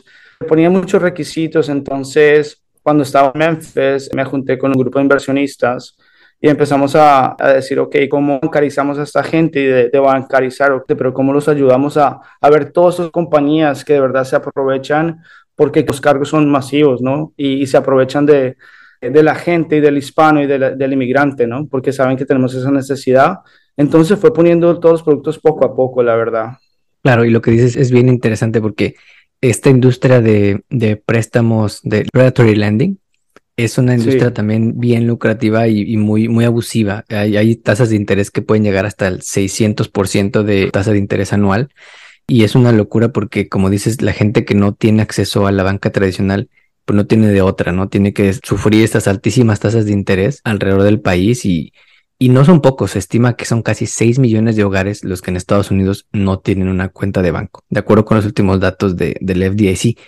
Ponía 0.49 0.69
muchos 0.69 1.00
requisitos, 1.00 1.69
entonces 1.69 2.61
cuando 2.82 3.05
estaba 3.05 3.31
en 3.32 3.38
Memphis 3.38 4.11
me 4.12 4.25
junté 4.25 4.58
con 4.58 4.73
un 4.73 4.81
grupo 4.81 4.99
de 4.99 5.05
inversionistas 5.05 5.97
y 6.41 6.49
empezamos 6.49 6.97
a, 6.97 7.37
decir, 7.55 7.79
ok, 7.79 7.94
¿cómo 8.11 8.41
bancarizamos 8.41 8.99
a 8.99 9.05
esta 9.05 9.23
gente 9.23 9.61
y 9.61 9.67
de, 9.67 9.88
de 9.91 9.99
bancarizar? 10.00 10.82
Pero 10.85 11.14
¿cómo 11.14 11.32
los 11.32 11.49
ayudamos 11.49 11.97
a, 11.97 12.19
a 12.41 12.50
ver 12.50 12.73
todas 12.73 12.94
esas 12.97 13.11
compañías 13.11 13.85
que 13.85 13.93
de 13.93 14.00
verdad 14.00 14.25
se 14.25 14.35
aprovechan 14.35 15.23
porque 15.55 15.85
los 15.87 16.00
cargos 16.00 16.31
son 16.31 16.50
masivos, 16.50 17.02
¿no? 17.02 17.35
Y, 17.37 17.66
se 17.69 17.76
aprovechan 17.76 18.26
de, 18.26 18.57
de 19.00 19.23
la 19.23 19.35
gente 19.37 19.76
y 19.76 19.80
del 19.80 19.99
hispano 19.99 20.42
y 20.42 20.47
de 20.47 20.75
del 20.75 20.92
inmigrante, 20.95 21.47
¿no? 21.47 21.69
Porque 21.69 21.92
saben 21.92 22.16
que 22.16 22.25
tenemos 22.25 22.54
esa 22.54 22.71
necesidad. 22.71 23.40
Entonces 23.76 24.19
fue 24.19 24.33
poniendo 24.33 24.80
todos 24.80 24.95
los 24.95 25.02
productos 25.04 25.38
poco 25.38 25.64
a 25.66 25.76
poco, 25.76 26.02
la 26.02 26.16
verdad. 26.16 26.52
Claro, 27.02 27.25
y 27.25 27.30
lo 27.30 27.40
que 27.40 27.50
dices 27.50 27.76
es 27.76 27.90
bien 27.90 28.09
interesante 28.09 28.61
porque 28.61 28.97
esta 29.40 29.71
industria 29.71 30.21
de, 30.21 30.62
de 30.69 30.97
préstamos 30.97 31.80
de 31.83 32.07
predatory 32.12 32.54
lending 32.54 32.99
es 33.57 33.78
una 33.78 33.95
industria 33.95 34.28
sí. 34.28 34.35
también 34.35 34.78
bien 34.78 35.07
lucrativa 35.07 35.69
y, 35.69 35.83
y, 35.83 35.97
muy, 35.97 36.28
muy 36.28 36.45
abusiva. 36.45 37.04
Hay, 37.09 37.37
hay 37.37 37.57
tasas 37.57 37.90
de 37.90 37.97
interés 37.97 38.30
que 38.30 38.42
pueden 38.42 38.64
llegar 38.64 38.87
hasta 38.87 39.09
el 39.09 39.21
600% 39.21 40.42
de 40.42 40.71
tasa 40.71 40.92
de 40.92 40.99
interés 40.99 41.33
anual. 41.33 41.71
Y 42.26 42.45
es 42.45 42.54
una 42.54 42.73
locura 42.73 43.12
porque, 43.12 43.49
como 43.49 43.71
dices, 43.71 44.02
la 44.02 44.12
gente 44.12 44.45
que 44.45 44.54
no 44.54 44.75
tiene 44.75 45.02
acceso 45.02 45.47
a 45.47 45.52
la 45.52 45.62
banca 45.62 45.90
tradicional, 45.90 46.49
pues 46.85 46.97
no 46.97 47.07
tiene 47.07 47.28
de 47.28 47.42
otra, 47.42 47.73
¿no? 47.73 47.88
Tiene 47.88 48.14
que 48.14 48.33
sufrir 48.33 48.83
estas 48.85 49.09
altísimas 49.09 49.61
tasas 49.61 49.85
de 49.85 49.92
interés 49.92 50.40
alrededor 50.45 50.85
del 50.85 51.00
país 51.00 51.45
y, 51.45 51.73
y 52.23 52.29
no 52.29 52.45
son 52.45 52.61
pocos, 52.61 52.91
se 52.91 52.99
estima 52.99 53.35
que 53.35 53.47
son 53.47 53.62
casi 53.62 53.87
6 53.87 54.19
millones 54.19 54.55
de 54.55 54.62
hogares 54.62 55.05
los 55.05 55.23
que 55.23 55.31
en 55.31 55.39
Estados 55.39 55.71
Unidos 55.71 56.07
no 56.12 56.39
tienen 56.39 56.69
una 56.69 56.91
cuenta 56.91 57.23
de 57.23 57.31
banco, 57.31 57.65
de 57.71 57.81
acuerdo 57.81 58.05
con 58.05 58.19
los 58.19 58.27
últimos 58.27 58.61
datos 58.61 58.95
de, 58.95 59.17
del 59.23 59.43
FDIC. 59.43 59.99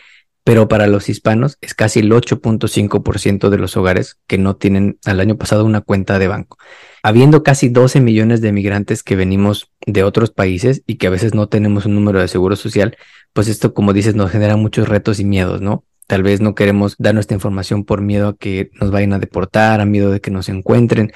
Pero 0.45 0.69
para 0.69 0.89
los 0.89 1.09
hispanos 1.09 1.57
es 1.63 1.73
casi 1.73 2.01
el 2.01 2.13
8.5% 2.13 3.49
de 3.49 3.57
los 3.57 3.79
hogares 3.79 4.19
que 4.27 4.37
no 4.37 4.57
tienen 4.57 4.99
al 5.07 5.21
año 5.21 5.39
pasado 5.39 5.65
una 5.65 5.81
cuenta 5.81 6.19
de 6.19 6.29
banco. 6.29 6.59
Habiendo 7.03 7.43
casi 7.43 7.71
12 7.71 8.01
millones 8.01 8.43
de 8.43 8.53
migrantes 8.53 9.03
que 9.03 9.17
venimos 9.17 9.71
de 9.87 10.05
otros 10.05 10.33
países 10.33 10.83
y 10.87 10.97
que 10.97 11.07
a 11.07 11.11
veces 11.11 11.33
no 11.33 11.49
tenemos 11.49 11.87
un 11.87 11.95
número 11.95 12.21
de 12.21 12.29
seguro 12.29 12.57
social, 12.57 12.95
pues 13.33 13.49
esto, 13.49 13.73
como 13.73 13.95
dices, 13.95 14.17
nos 14.17 14.31
genera 14.31 14.57
muchos 14.57 14.87
retos 14.87 15.19
y 15.19 15.25
miedos, 15.25 15.63
¿no? 15.63 15.85
Tal 16.09 16.23
vez 16.23 16.43
no 16.43 16.55
queremos 16.55 16.97
dar 16.99 17.15
nuestra 17.15 17.37
información 17.37 17.85
por 17.85 18.03
miedo 18.03 18.29
a 18.29 18.37
que 18.37 18.71
nos 18.81 18.91
vayan 18.91 19.15
a 19.15 19.19
deportar, 19.19 19.81
a 19.81 19.87
miedo 19.87 20.11
de 20.11 20.21
que 20.21 20.31
nos 20.31 20.51
encuentren. 20.51 21.13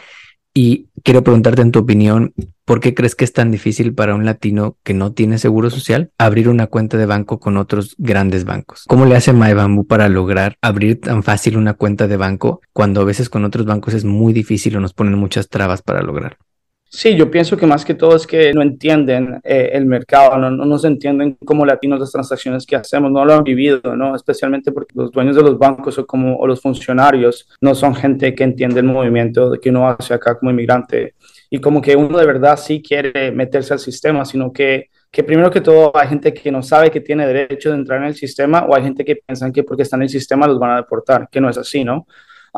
Y 0.59 0.89
quiero 1.03 1.23
preguntarte 1.23 1.61
en 1.61 1.71
tu 1.71 1.81
opinión, 1.81 2.33
¿por 2.65 2.81
qué 2.81 2.95
crees 2.95 3.15
que 3.15 3.27
es 3.27 3.35
tan 3.35 3.51
difícil 3.51 3.93
para 3.93 4.15
un 4.15 4.25
latino 4.25 4.79
que 4.85 4.95
no 4.95 5.13
tiene 5.13 5.37
seguro 5.37 5.69
social 5.69 6.13
abrir 6.17 6.49
una 6.49 6.67
cuenta 6.67 6.97
de 6.97 7.05
banco 7.05 7.39
con 7.39 7.59
otros 7.59 7.95
grandes 7.99 8.47
bancos? 8.47 8.85
¿Cómo 8.89 9.05
le 9.05 9.17
hace 9.17 9.35
MyBamboo 9.35 9.87
para 9.87 10.09
lograr 10.09 10.57
abrir 10.63 10.99
tan 10.99 11.23
fácil 11.23 11.59
una 11.59 11.75
cuenta 11.75 12.09
de 12.09 12.17
banco 12.17 12.63
cuando 12.73 13.03
a 13.03 13.05
veces 13.05 13.29
con 13.29 13.45
otros 13.45 13.67
bancos 13.67 13.93
es 13.93 14.07
muy 14.07 14.33
difícil 14.33 14.75
o 14.79 14.81
nos 14.81 14.95
ponen 14.95 15.19
muchas 15.19 15.51
trabas 15.51 15.83
para 15.83 16.01
lograr? 16.01 16.39
Sí, 16.89 17.17
yo 17.17 17.31
pienso 17.31 17.57
que 17.57 17.67
más 17.67 17.85
que 17.85 17.95
todo 17.95 18.15
es 18.15 18.27
que 18.27 18.55
no 18.55 18.63
entienden 18.63 19.41
eh, 19.43 19.71
el 19.73 19.87
mercado, 19.87 20.39
no, 20.39 20.51
no, 20.51 20.65
nos 20.65 20.85
entienden 20.85 21.37
como 21.45 21.67
latinos 21.67 21.99
las 21.99 22.13
transacciones 22.13 22.65
que 22.65 22.77
hacemos, 22.77 23.11
no 23.11 23.25
lo 23.25 23.35
han 23.35 23.43
vivido, 23.43 23.97
¿no? 23.97 24.15
Especialmente 24.15 24.71
porque 24.71 24.95
los 24.95 25.11
dueños 25.11 25.35
de 25.35 25.43
los 25.43 25.59
bancos 25.59 25.99
o, 25.99 26.07
como, 26.07 26.37
o 26.37 26.47
los 26.47 26.63
funcionarios 26.63 27.49
no 27.61 27.75
son 27.75 27.95
gente 27.95 28.35
que 28.35 28.45
entiende 28.45 28.81
el 28.81 28.87
movimiento 28.87 29.53
que 29.61 29.71
uno 29.71 29.89
hace 29.89 30.15
acá 30.15 30.39
como 30.39 30.53
inmigrante 30.53 31.15
y 31.51 31.61
como 31.61 31.83
que 31.83 31.97
uno 31.97 32.19
de 32.19 32.27
verdad 32.27 32.57
sí 32.57 32.81
quiere 32.81 33.33
meterse 33.33 33.73
al 33.73 33.81
sistema, 33.81 34.25
sino 34.25 34.53
que, 34.53 34.91
que 35.11 35.25
primero 35.25 35.51
que 35.51 35.61
todo 35.61 35.91
hay 35.97 36.09
gente 36.09 36.33
que 36.33 36.53
no 36.53 36.63
sabe 36.63 36.91
que 36.91 37.01
tiene 37.01 37.27
derecho 37.27 37.71
de 37.71 37.77
entrar 37.77 38.01
en 38.01 38.09
el 38.09 38.15
sistema 38.15 38.65
o 38.65 38.75
hay 38.77 38.85
gente 38.85 39.05
que 39.05 39.17
piensan 39.17 39.53
que 39.53 39.65
porque 39.65 39.83
están 39.83 40.01
en 40.01 40.05
el 40.05 40.11
sistema 40.11 40.47
los 40.47 40.59
van 40.59 40.71
a 40.71 40.77
deportar, 40.77 41.29
que 41.31 41.41
no 41.41 41.51
es 41.51 41.59
así, 41.59 41.85
¿no? 41.85 42.07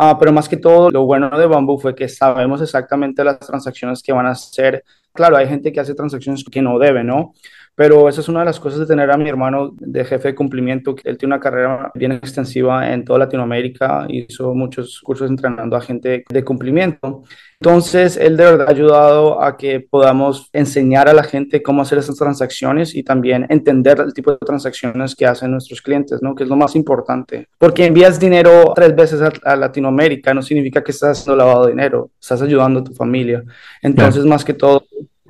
Ah, 0.00 0.16
pero 0.16 0.32
más 0.32 0.48
que 0.48 0.56
todo, 0.56 0.92
lo 0.92 1.06
bueno 1.06 1.28
de 1.36 1.46
Bamboo 1.48 1.76
fue 1.76 1.92
que 1.92 2.08
sabemos 2.08 2.62
exactamente 2.62 3.24
las 3.24 3.40
transacciones 3.40 4.00
que 4.00 4.12
van 4.12 4.26
a 4.26 4.30
hacer. 4.30 4.84
Claro, 5.18 5.36
hay 5.36 5.48
gente 5.48 5.72
que 5.72 5.80
hace 5.80 5.96
transacciones 5.96 6.44
que 6.44 6.62
no 6.62 6.78
debe, 6.78 7.02
¿no? 7.02 7.34
Pero 7.74 8.08
esa 8.08 8.20
es 8.20 8.28
una 8.28 8.40
de 8.40 8.46
las 8.46 8.60
cosas 8.60 8.78
de 8.78 8.86
tener 8.86 9.10
a 9.10 9.16
mi 9.16 9.28
hermano 9.28 9.72
de 9.78 10.04
jefe 10.04 10.28
de 10.28 10.34
cumplimiento, 10.36 10.94
él 11.02 11.18
tiene 11.18 11.34
una 11.34 11.40
carrera 11.40 11.90
bien 11.94 12.12
extensiva 12.12 12.92
en 12.92 13.04
toda 13.04 13.20
Latinoamérica, 13.20 14.06
hizo 14.08 14.54
muchos 14.54 15.00
cursos 15.00 15.28
entrenando 15.28 15.76
a 15.76 15.80
gente 15.80 16.24
de 16.28 16.44
cumplimiento. 16.44 17.24
Entonces, 17.60 18.16
él 18.16 18.36
de 18.36 18.44
verdad 18.44 18.68
ha 18.68 18.70
ayudado 18.70 19.42
a 19.42 19.56
que 19.56 19.80
podamos 19.80 20.48
enseñar 20.52 21.08
a 21.08 21.12
la 21.12 21.24
gente 21.24 21.62
cómo 21.62 21.82
hacer 21.82 21.98
esas 21.98 22.16
transacciones 22.16 22.94
y 22.94 23.02
también 23.02 23.46
entender 23.48 23.98
el 24.00 24.14
tipo 24.14 24.30
de 24.30 24.38
transacciones 24.38 25.16
que 25.16 25.26
hacen 25.26 25.50
nuestros 25.50 25.82
clientes, 25.82 26.22
¿no? 26.22 26.36
Que 26.36 26.44
es 26.44 26.48
lo 26.48 26.54
más 26.54 26.76
importante. 26.76 27.48
Porque 27.58 27.86
envías 27.86 28.20
dinero 28.20 28.72
tres 28.74 28.94
veces 28.94 29.20
a, 29.20 29.56
Latinoamérica 29.56 30.32
no 30.32 30.42
significa 30.42 30.84
que 30.84 30.92
estás 30.92 31.18
haciendo 31.18 31.36
lavado 31.36 31.66
de 31.66 31.72
dinero, 31.72 32.10
estás 32.20 32.42
ayudando 32.42 32.80
a 32.80 32.84
tu 32.84 32.92
familia. 32.94 33.42
Entonces, 33.82 34.24
más 34.24 34.44
que 34.44 34.54
todo, 34.54 34.84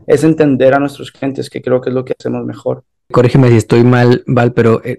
es 0.09 0.25
entender 0.25 0.75
a 0.75 0.81
nuestros 0.81 1.13
clientes, 1.13 1.49
que 1.51 1.63
creo 1.63 1.81
que 1.81 1.91
es 1.91 1.95
lo 1.95 2.05
que 2.05 2.15
hacemos 2.19 2.45
mejor. 2.45 2.83
Corrígeme 3.11 3.49
si 3.49 3.57
estoy 3.57 3.85
mal, 3.85 4.23
Val, 4.27 4.53
pero 4.53 4.83
eh, 4.85 4.99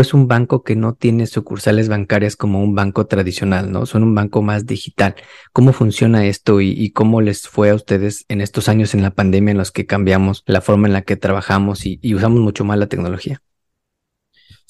es 0.00 0.14
un 0.14 0.28
banco 0.28 0.62
que 0.62 0.76
no 0.76 0.94
tiene 0.94 1.26
sucursales 1.26 1.88
bancarias 1.88 2.36
como 2.36 2.62
un 2.62 2.74
banco 2.74 3.06
tradicional, 3.06 3.72
¿no? 3.72 3.86
Son 3.86 4.02
un 4.02 4.14
banco 4.14 4.42
más 4.42 4.66
digital. 4.66 5.14
¿Cómo 5.54 5.72
funciona 5.72 6.26
esto 6.26 6.60
y, 6.60 6.90
cómo 6.90 7.22
les 7.22 7.48
fue 7.48 7.70
a 7.70 7.74
ustedes 7.74 8.26
en 8.28 8.42
estos 8.42 8.68
años 8.68 8.92
en 8.92 9.00
la 9.00 9.12
pandemia 9.12 9.52
en 9.52 9.58
los 9.58 9.72
que 9.72 9.86
cambiamos 9.86 10.42
la 10.46 10.60
forma 10.60 10.88
en 10.88 10.92
la 10.92 11.02
que 11.02 11.16
trabajamos 11.16 11.86
y 11.86 12.14
usamos 12.14 12.40
mucho 12.40 12.64
más 12.64 12.78
la 12.78 12.86
tecnología? 12.86 13.40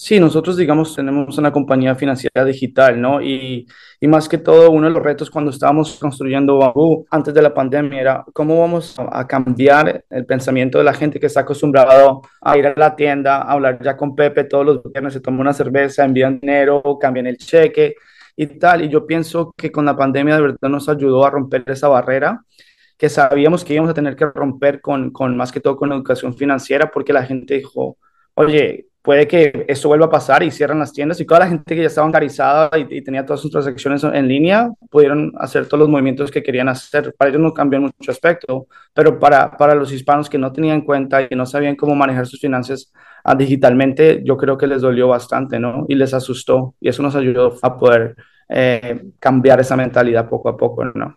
Sí, 0.00 0.20
nosotros, 0.20 0.56
digamos, 0.56 0.94
tenemos 0.94 1.36
una 1.38 1.50
compañía 1.50 1.96
financiera 1.96 2.44
digital, 2.44 3.00
¿no? 3.00 3.20
Y, 3.20 3.66
más 4.02 4.28
que 4.28 4.38
todo, 4.38 4.70
uno 4.70 4.86
de 4.86 4.92
los 4.92 5.02
retos 5.02 5.28
cuando 5.28 5.50
estábamos 5.50 5.98
construyendo 5.98 6.58
Bamboo 6.58 7.04
antes 7.10 7.34
de 7.34 7.42
la 7.42 7.52
pandemia 7.52 8.00
era 8.00 8.24
cómo 8.32 8.60
vamos 8.60 8.94
a 8.96 9.26
cambiar 9.26 10.04
el 10.08 10.24
pensamiento 10.24 10.78
de 10.78 10.84
la 10.84 10.94
gente 10.94 11.18
que 11.18 11.26
está 11.26 11.40
acostumbrado 11.40 12.22
a 12.40 12.56
ir 12.56 12.68
a 12.68 12.74
la 12.76 12.94
tienda, 12.94 13.38
a 13.38 13.52
hablar 13.52 13.82
ya 13.82 13.96
con 13.96 14.14
Pepe 14.14 14.44
todos 14.44 14.64
los 14.66 14.82
viernes, 14.84 15.14
se 15.14 15.20
toma 15.20 15.40
una 15.40 15.52
cerveza, 15.52 16.04
envían 16.04 16.38
dinero, 16.38 16.80
cambian 17.00 17.26
el 17.26 17.36
cheque 17.36 17.96
y 18.36 18.46
tal. 18.46 18.84
Y 18.84 18.88
yo 18.88 19.04
pienso 19.04 19.52
que 19.56 19.72
con 19.72 19.84
la 19.84 19.96
pandemia 19.96 20.36
de 20.36 20.42
verdad 20.42 20.68
nos 20.68 20.88
ayudó 20.88 21.24
a 21.26 21.30
romper 21.30 21.64
esa 21.66 21.88
barrera 21.88 22.44
que 22.96 23.08
sabíamos 23.08 23.64
que 23.64 23.74
íbamos 23.74 23.90
a 23.90 23.94
tener 23.94 24.14
que 24.16 24.26
romper 24.26 24.80
con, 24.80 25.10
con 25.10 25.36
más 25.36 25.50
que 25.52 25.60
todo 25.60 25.76
con 25.76 25.92
educación 25.92 26.34
financiera, 26.36 26.90
porque 26.90 27.12
la 27.12 27.24
gente 27.24 27.54
dijo, 27.54 27.98
oye, 28.34 28.88
puede 29.08 29.26
que 29.26 29.64
esto 29.68 29.88
vuelva 29.88 30.04
a 30.04 30.10
pasar 30.10 30.42
y 30.42 30.50
cierran 30.50 30.80
las 30.80 30.92
tiendas 30.92 31.18
y 31.18 31.24
toda 31.24 31.40
la 31.40 31.48
gente 31.48 31.74
que 31.74 31.80
ya 31.80 31.86
estaba 31.86 32.04
bancarizada 32.04 32.68
y, 32.76 33.00
tenía 33.00 33.24
todas 33.24 33.40
sus 33.40 33.50
transacciones 33.50 34.04
en 34.04 34.28
línea 34.28 34.70
pudieron 34.90 35.32
hacer 35.38 35.64
todos 35.64 35.78
los 35.78 35.88
movimientos 35.88 36.30
que 36.30 36.42
querían 36.42 36.68
hacer. 36.68 37.14
Para 37.16 37.30
ellos 37.30 37.40
no 37.40 37.54
cambió 37.54 37.80
mucho 37.80 38.10
aspecto, 38.10 38.66
pero 38.92 39.18
para, 39.18 39.56
para 39.56 39.74
los 39.74 39.90
hispanos 39.94 40.28
que 40.28 40.36
no 40.36 40.52
tenían 40.52 40.82
cuenta 40.82 41.22
y 41.22 41.34
no 41.34 41.46
sabían 41.46 41.74
cómo 41.74 41.94
manejar 41.94 42.26
sus 42.26 42.38
finanzas 42.38 42.92
ah, 43.24 43.34
digitalmente, 43.34 44.20
yo 44.26 44.36
creo 44.36 44.58
que 44.58 44.66
les 44.66 44.82
dolió 44.82 45.08
bastante, 45.08 45.58
¿no? 45.58 45.86
Y 45.88 45.94
les 45.94 46.12
asustó 46.12 46.74
y 46.78 46.90
eso 46.90 47.02
nos 47.02 47.16
ayudó 47.16 47.56
a 47.62 47.78
poder 47.78 48.14
eh, 48.50 49.06
cambiar 49.18 49.58
esa 49.58 49.74
mentalidad 49.74 50.28
poco 50.28 50.50
a 50.50 50.56
poco, 50.58 50.84
¿no? 50.84 51.16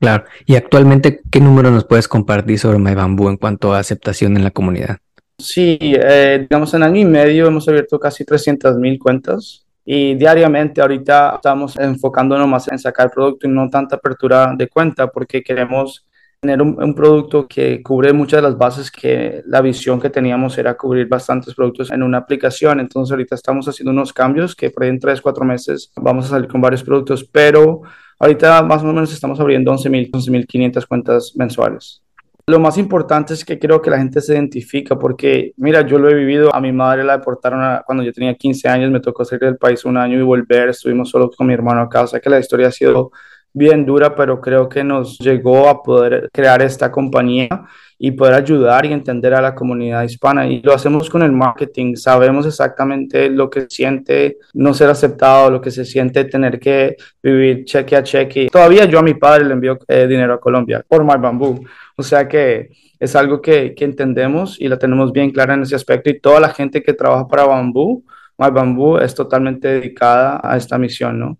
Claro. 0.00 0.24
Y 0.46 0.56
actualmente, 0.56 1.20
¿qué 1.30 1.38
número 1.38 1.70
nos 1.70 1.84
puedes 1.84 2.08
compartir 2.08 2.58
sobre 2.58 2.80
MyBamboo 2.80 3.30
en 3.30 3.36
cuanto 3.36 3.72
a 3.72 3.78
aceptación 3.78 4.36
en 4.36 4.42
la 4.42 4.50
comunidad? 4.50 4.98
Sí, 5.38 5.78
eh, 5.80 6.46
digamos 6.48 6.72
en 6.74 6.82
año 6.84 7.00
y 7.00 7.04
medio 7.04 7.46
hemos 7.46 7.68
abierto 7.68 7.98
casi 7.98 8.24
300 8.24 8.76
mil 8.78 8.98
cuentas 8.98 9.66
y 9.84 10.14
diariamente 10.14 10.80
ahorita 10.80 11.34
estamos 11.36 11.76
enfocándonos 11.76 12.48
más 12.48 12.68
en 12.68 12.78
sacar 12.78 13.10
producto 13.10 13.46
y 13.46 13.50
no 13.50 13.68
tanta 13.68 13.96
apertura 13.96 14.54
de 14.56 14.68
cuenta 14.68 15.08
porque 15.08 15.42
queremos 15.42 16.06
tener 16.40 16.62
un, 16.62 16.94
producto 16.94 17.48
que 17.48 17.82
cubre 17.82 18.12
muchas 18.12 18.38
de 18.38 18.42
las 18.42 18.58
bases 18.58 18.90
que 18.90 19.42
la 19.46 19.60
visión 19.60 20.00
que 20.00 20.10
teníamos 20.10 20.56
era 20.58 20.76
cubrir 20.76 21.08
bastantes 21.08 21.54
productos 21.54 21.90
en 21.90 22.02
una 22.02 22.18
aplicación. 22.18 22.80
Entonces 22.80 23.10
ahorita 23.12 23.34
estamos 23.34 23.66
haciendo 23.66 23.92
unos 23.92 24.12
cambios 24.12 24.54
que 24.54 24.70
por 24.70 24.84
ahí 24.84 24.90
en 24.90 25.00
3, 25.00 25.20
4 25.20 25.44
meses 25.44 25.90
vamos 25.96 26.26
a 26.26 26.28
salir 26.28 26.48
con 26.48 26.60
varios 26.60 26.84
productos, 26.84 27.24
pero 27.24 27.82
ahorita 28.18 28.62
más 28.62 28.82
o 28.82 28.86
menos 28.86 29.12
estamos 29.12 29.40
abriendo 29.40 29.72
11.000, 29.72 30.10
11.500 30.10 30.86
cuentas 30.86 31.32
mensuales. 31.34 32.02
Lo 32.46 32.60
más 32.60 32.76
importante 32.76 33.32
es 33.32 33.42
que 33.42 33.58
creo 33.58 33.80
que 33.80 33.88
la 33.88 33.96
gente 33.96 34.20
se 34.20 34.34
identifica 34.34 34.98
porque, 34.98 35.54
mira, 35.56 35.86
yo 35.86 35.98
lo 35.98 36.10
he 36.10 36.14
vivido, 36.14 36.54
a 36.54 36.60
mi 36.60 36.72
madre 36.72 37.02
la 37.02 37.16
deportaron 37.16 37.80
cuando 37.86 38.04
yo 38.04 38.12
tenía 38.12 38.34
15 38.34 38.68
años, 38.68 38.90
me 38.90 39.00
tocó 39.00 39.24
salir 39.24 39.44
del 39.44 39.56
país 39.56 39.86
un 39.86 39.96
año 39.96 40.18
y 40.18 40.22
volver, 40.22 40.68
estuvimos 40.68 41.08
solo 41.08 41.30
con 41.30 41.46
mi 41.46 41.54
hermano 41.54 41.80
acá, 41.80 42.02
o 42.02 42.06
sea 42.06 42.20
que 42.20 42.28
la 42.28 42.38
historia 42.38 42.68
ha 42.68 42.70
sido 42.70 43.12
bien 43.54 43.86
dura, 43.86 44.14
pero 44.14 44.40
creo 44.40 44.68
que 44.68 44.82
nos 44.82 45.16
llegó 45.18 45.68
a 45.68 45.82
poder 45.82 46.28
crear 46.32 46.60
esta 46.60 46.90
compañía 46.90 47.48
y 47.96 48.10
poder 48.10 48.34
ayudar 48.34 48.84
y 48.84 48.92
entender 48.92 49.32
a 49.32 49.40
la 49.40 49.54
comunidad 49.54 50.02
hispana. 50.02 50.46
Y 50.46 50.60
lo 50.60 50.74
hacemos 50.74 51.08
con 51.08 51.22
el 51.22 51.32
marketing. 51.32 51.94
Sabemos 51.94 52.44
exactamente 52.46 53.30
lo 53.30 53.48
que 53.48 53.66
siente 53.68 54.38
no 54.54 54.74
ser 54.74 54.90
aceptado, 54.90 55.50
lo 55.50 55.60
que 55.60 55.70
se 55.70 55.84
siente 55.84 56.24
tener 56.24 56.58
que 56.58 56.96
vivir 57.22 57.64
cheque 57.64 57.96
a 57.96 58.02
cheque. 58.02 58.48
Todavía 58.50 58.84
yo 58.86 58.98
a 58.98 59.02
mi 59.02 59.14
padre 59.14 59.44
le 59.44 59.52
envío 59.54 59.78
eh, 59.86 60.06
dinero 60.08 60.34
a 60.34 60.40
Colombia 60.40 60.84
por 60.86 61.04
My 61.04 61.16
Bamboo. 61.18 61.64
O 61.96 62.02
sea 62.02 62.28
que 62.28 62.70
es 62.98 63.14
algo 63.14 63.40
que, 63.40 63.74
que, 63.74 63.84
entendemos 63.84 64.60
y 64.60 64.66
la 64.68 64.78
tenemos 64.78 65.12
bien 65.12 65.30
clara 65.30 65.54
en 65.54 65.62
ese 65.62 65.76
aspecto. 65.76 66.10
Y 66.10 66.18
toda 66.18 66.40
la 66.40 66.48
gente 66.48 66.82
que 66.82 66.92
trabaja 66.92 67.28
para 67.28 67.46
Bamboo, 67.46 68.02
My 68.36 68.50
Bamboo, 68.50 68.98
es 68.98 69.14
totalmente 69.14 69.68
dedicada 69.68 70.40
a 70.42 70.56
esta 70.56 70.76
misión, 70.76 71.20
¿no? 71.20 71.38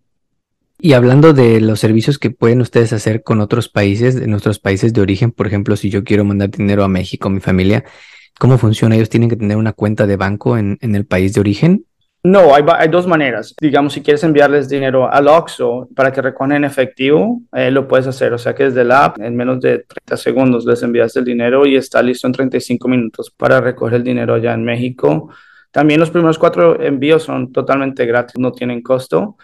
Y 0.84 0.92
hablando 0.92 1.32
de 1.32 1.62
los 1.62 1.80
servicios 1.80 2.18
que 2.18 2.28
pueden 2.28 2.60
ustedes 2.60 2.92
hacer 2.92 3.22
con 3.22 3.40
otros 3.40 3.70
países, 3.70 4.20
de 4.20 4.26
nuestros 4.26 4.58
países 4.58 4.92
de 4.92 5.00
origen, 5.00 5.32
por 5.32 5.46
ejemplo, 5.46 5.76
si 5.76 5.88
yo 5.88 6.04
quiero 6.04 6.26
mandar 6.26 6.50
dinero 6.50 6.84
a 6.84 6.88
México, 6.88 7.28
a 7.28 7.32
mi 7.32 7.40
familia, 7.40 7.84
¿cómo 8.38 8.58
funciona? 8.58 8.94
¿Ellos 8.94 9.08
tienen 9.08 9.30
que 9.30 9.36
tener 9.36 9.56
una 9.56 9.72
cuenta 9.72 10.06
de 10.06 10.18
banco 10.18 10.58
en, 10.58 10.76
en 10.82 10.94
el 10.94 11.06
país 11.06 11.32
de 11.32 11.40
origen? 11.40 11.86
No, 12.22 12.54
hay, 12.54 12.62
hay, 12.68 12.88
dos 12.88 13.06
maneras. 13.06 13.54
Digamos, 13.58 13.94
si 13.94 14.02
quieres 14.02 14.24
enviarles 14.24 14.68
dinero 14.68 15.10
al 15.10 15.26
OXO 15.26 15.88
para 15.96 16.12
que 16.12 16.20
recojan 16.20 16.52
en 16.52 16.64
efectivo, 16.64 17.40
eh, 17.54 17.70
lo 17.70 17.88
puedes 17.88 18.06
hacer. 18.06 18.34
O 18.34 18.38
sea 18.38 18.54
que 18.54 18.64
desde 18.64 18.84
la 18.84 19.06
app, 19.06 19.18
en 19.22 19.34
menos 19.34 19.62
de 19.62 19.86
30 19.88 20.18
segundos, 20.18 20.66
les 20.66 20.82
envías 20.82 21.16
el 21.16 21.24
dinero 21.24 21.64
y 21.64 21.76
está 21.76 22.02
listo 22.02 22.26
en 22.26 22.34
35 22.34 22.88
minutos 22.88 23.32
para 23.34 23.58
recoger 23.58 23.94
el 23.94 24.04
dinero 24.04 24.34
allá 24.34 24.52
en 24.52 24.62
México. 24.62 25.30
También 25.70 25.98
los 25.98 26.10
primeros 26.10 26.38
cuatro 26.38 26.78
envíos 26.78 27.22
son 27.22 27.52
totalmente 27.52 28.04
gratis, 28.04 28.38
no 28.38 28.52
tienen 28.52 28.82
costo. 28.82 29.38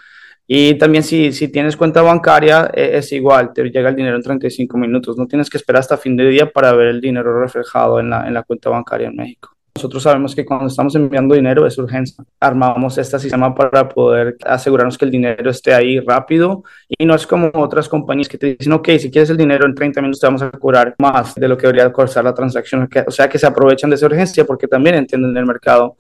Y 0.53 0.75
también 0.75 1.05
si, 1.05 1.31
si 1.31 1.47
tienes 1.47 1.77
cuenta 1.77 2.03
bancaria, 2.03 2.73
eh, 2.75 2.91
es 2.95 3.13
igual, 3.13 3.53
te 3.53 3.63
llega 3.71 3.89
el 3.89 3.95
dinero 3.95 4.17
en 4.17 4.23
35 4.23 4.77
minutos. 4.79 5.17
No 5.17 5.29
tienes 5.29 5.49
que 5.49 5.57
esperar 5.57 5.79
hasta 5.79 5.97
fin 5.97 6.17
de 6.17 6.29
día 6.29 6.51
para 6.51 6.73
ver 6.73 6.89
el 6.89 7.01
dinero 7.01 7.41
reflejado 7.41 8.01
en 8.01 8.11
la, 8.11 8.27
en 8.27 8.35
la 8.35 8.43
cuenta 8.43 8.69
bancaria 8.69 9.07
en 9.07 9.15
México. 9.15 9.51
Nosotros 9.77 10.03
sabemos 10.03 10.35
que 10.35 10.45
cuando 10.45 10.67
estamos 10.67 10.93
enviando 10.97 11.37
dinero 11.37 11.69
es 11.69 11.79
urgencia. 11.79 12.25
Armamos 12.41 12.99
este 12.99 13.21
sistema 13.21 13.55
para 13.55 13.89
poder 13.89 14.39
asegurarnos 14.45 14.99
que 14.99 15.05
el 15.05 15.13
dinero 15.13 15.49
esté 15.49 15.73
ahí 15.73 16.01
rápido 16.01 16.65
y 16.89 17.07
no 17.07 17.15
es 17.15 17.29
como 17.29 17.53
otras 17.55 17.89
compañías 17.89 18.29
que 18.29 18.37
te 18.37 18.57
dicen, 18.57 18.73
ok, 18.73 18.89
si 18.99 19.09
quieres 19.09 19.31
el 19.31 19.37
dinero 19.37 19.67
en 19.67 19.75
30 19.77 20.01
minutos 20.01 20.19
te 20.19 20.27
vamos 20.27 20.43
a 20.43 20.51
cobrar 20.51 20.97
más 20.99 21.37
de 21.37 21.47
lo 21.47 21.57
que 21.57 21.69
debería 21.69 21.93
costar 21.93 22.25
la 22.25 22.35
transacción. 22.35 22.89
O 23.07 23.11
sea 23.13 23.29
que 23.29 23.39
se 23.39 23.47
aprovechan 23.47 23.89
de 23.89 23.95
esa 23.95 24.07
urgencia 24.07 24.45
porque 24.45 24.67
también 24.67 24.97
entienden 24.97 25.37
el 25.37 25.47
mercado 25.47 25.97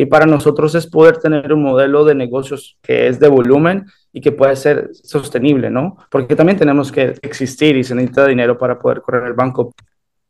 y 0.00 0.06
para 0.06 0.26
nosotros 0.26 0.76
es 0.76 0.86
poder 0.86 1.16
tener 1.16 1.52
un 1.52 1.60
modelo 1.60 2.04
de 2.04 2.14
negocios 2.14 2.78
que 2.82 3.08
es 3.08 3.18
de 3.18 3.26
volumen 3.26 3.86
y 4.12 4.20
que 4.20 4.30
puede 4.30 4.54
ser 4.54 4.90
sostenible, 4.92 5.70
¿no? 5.70 5.96
Porque 6.08 6.36
también 6.36 6.56
tenemos 6.56 6.92
que 6.92 7.16
existir 7.20 7.76
y 7.76 7.82
se 7.82 7.96
necesita 7.96 8.24
dinero 8.24 8.56
para 8.56 8.78
poder 8.78 9.00
correr 9.00 9.24
el 9.26 9.32
banco. 9.32 9.74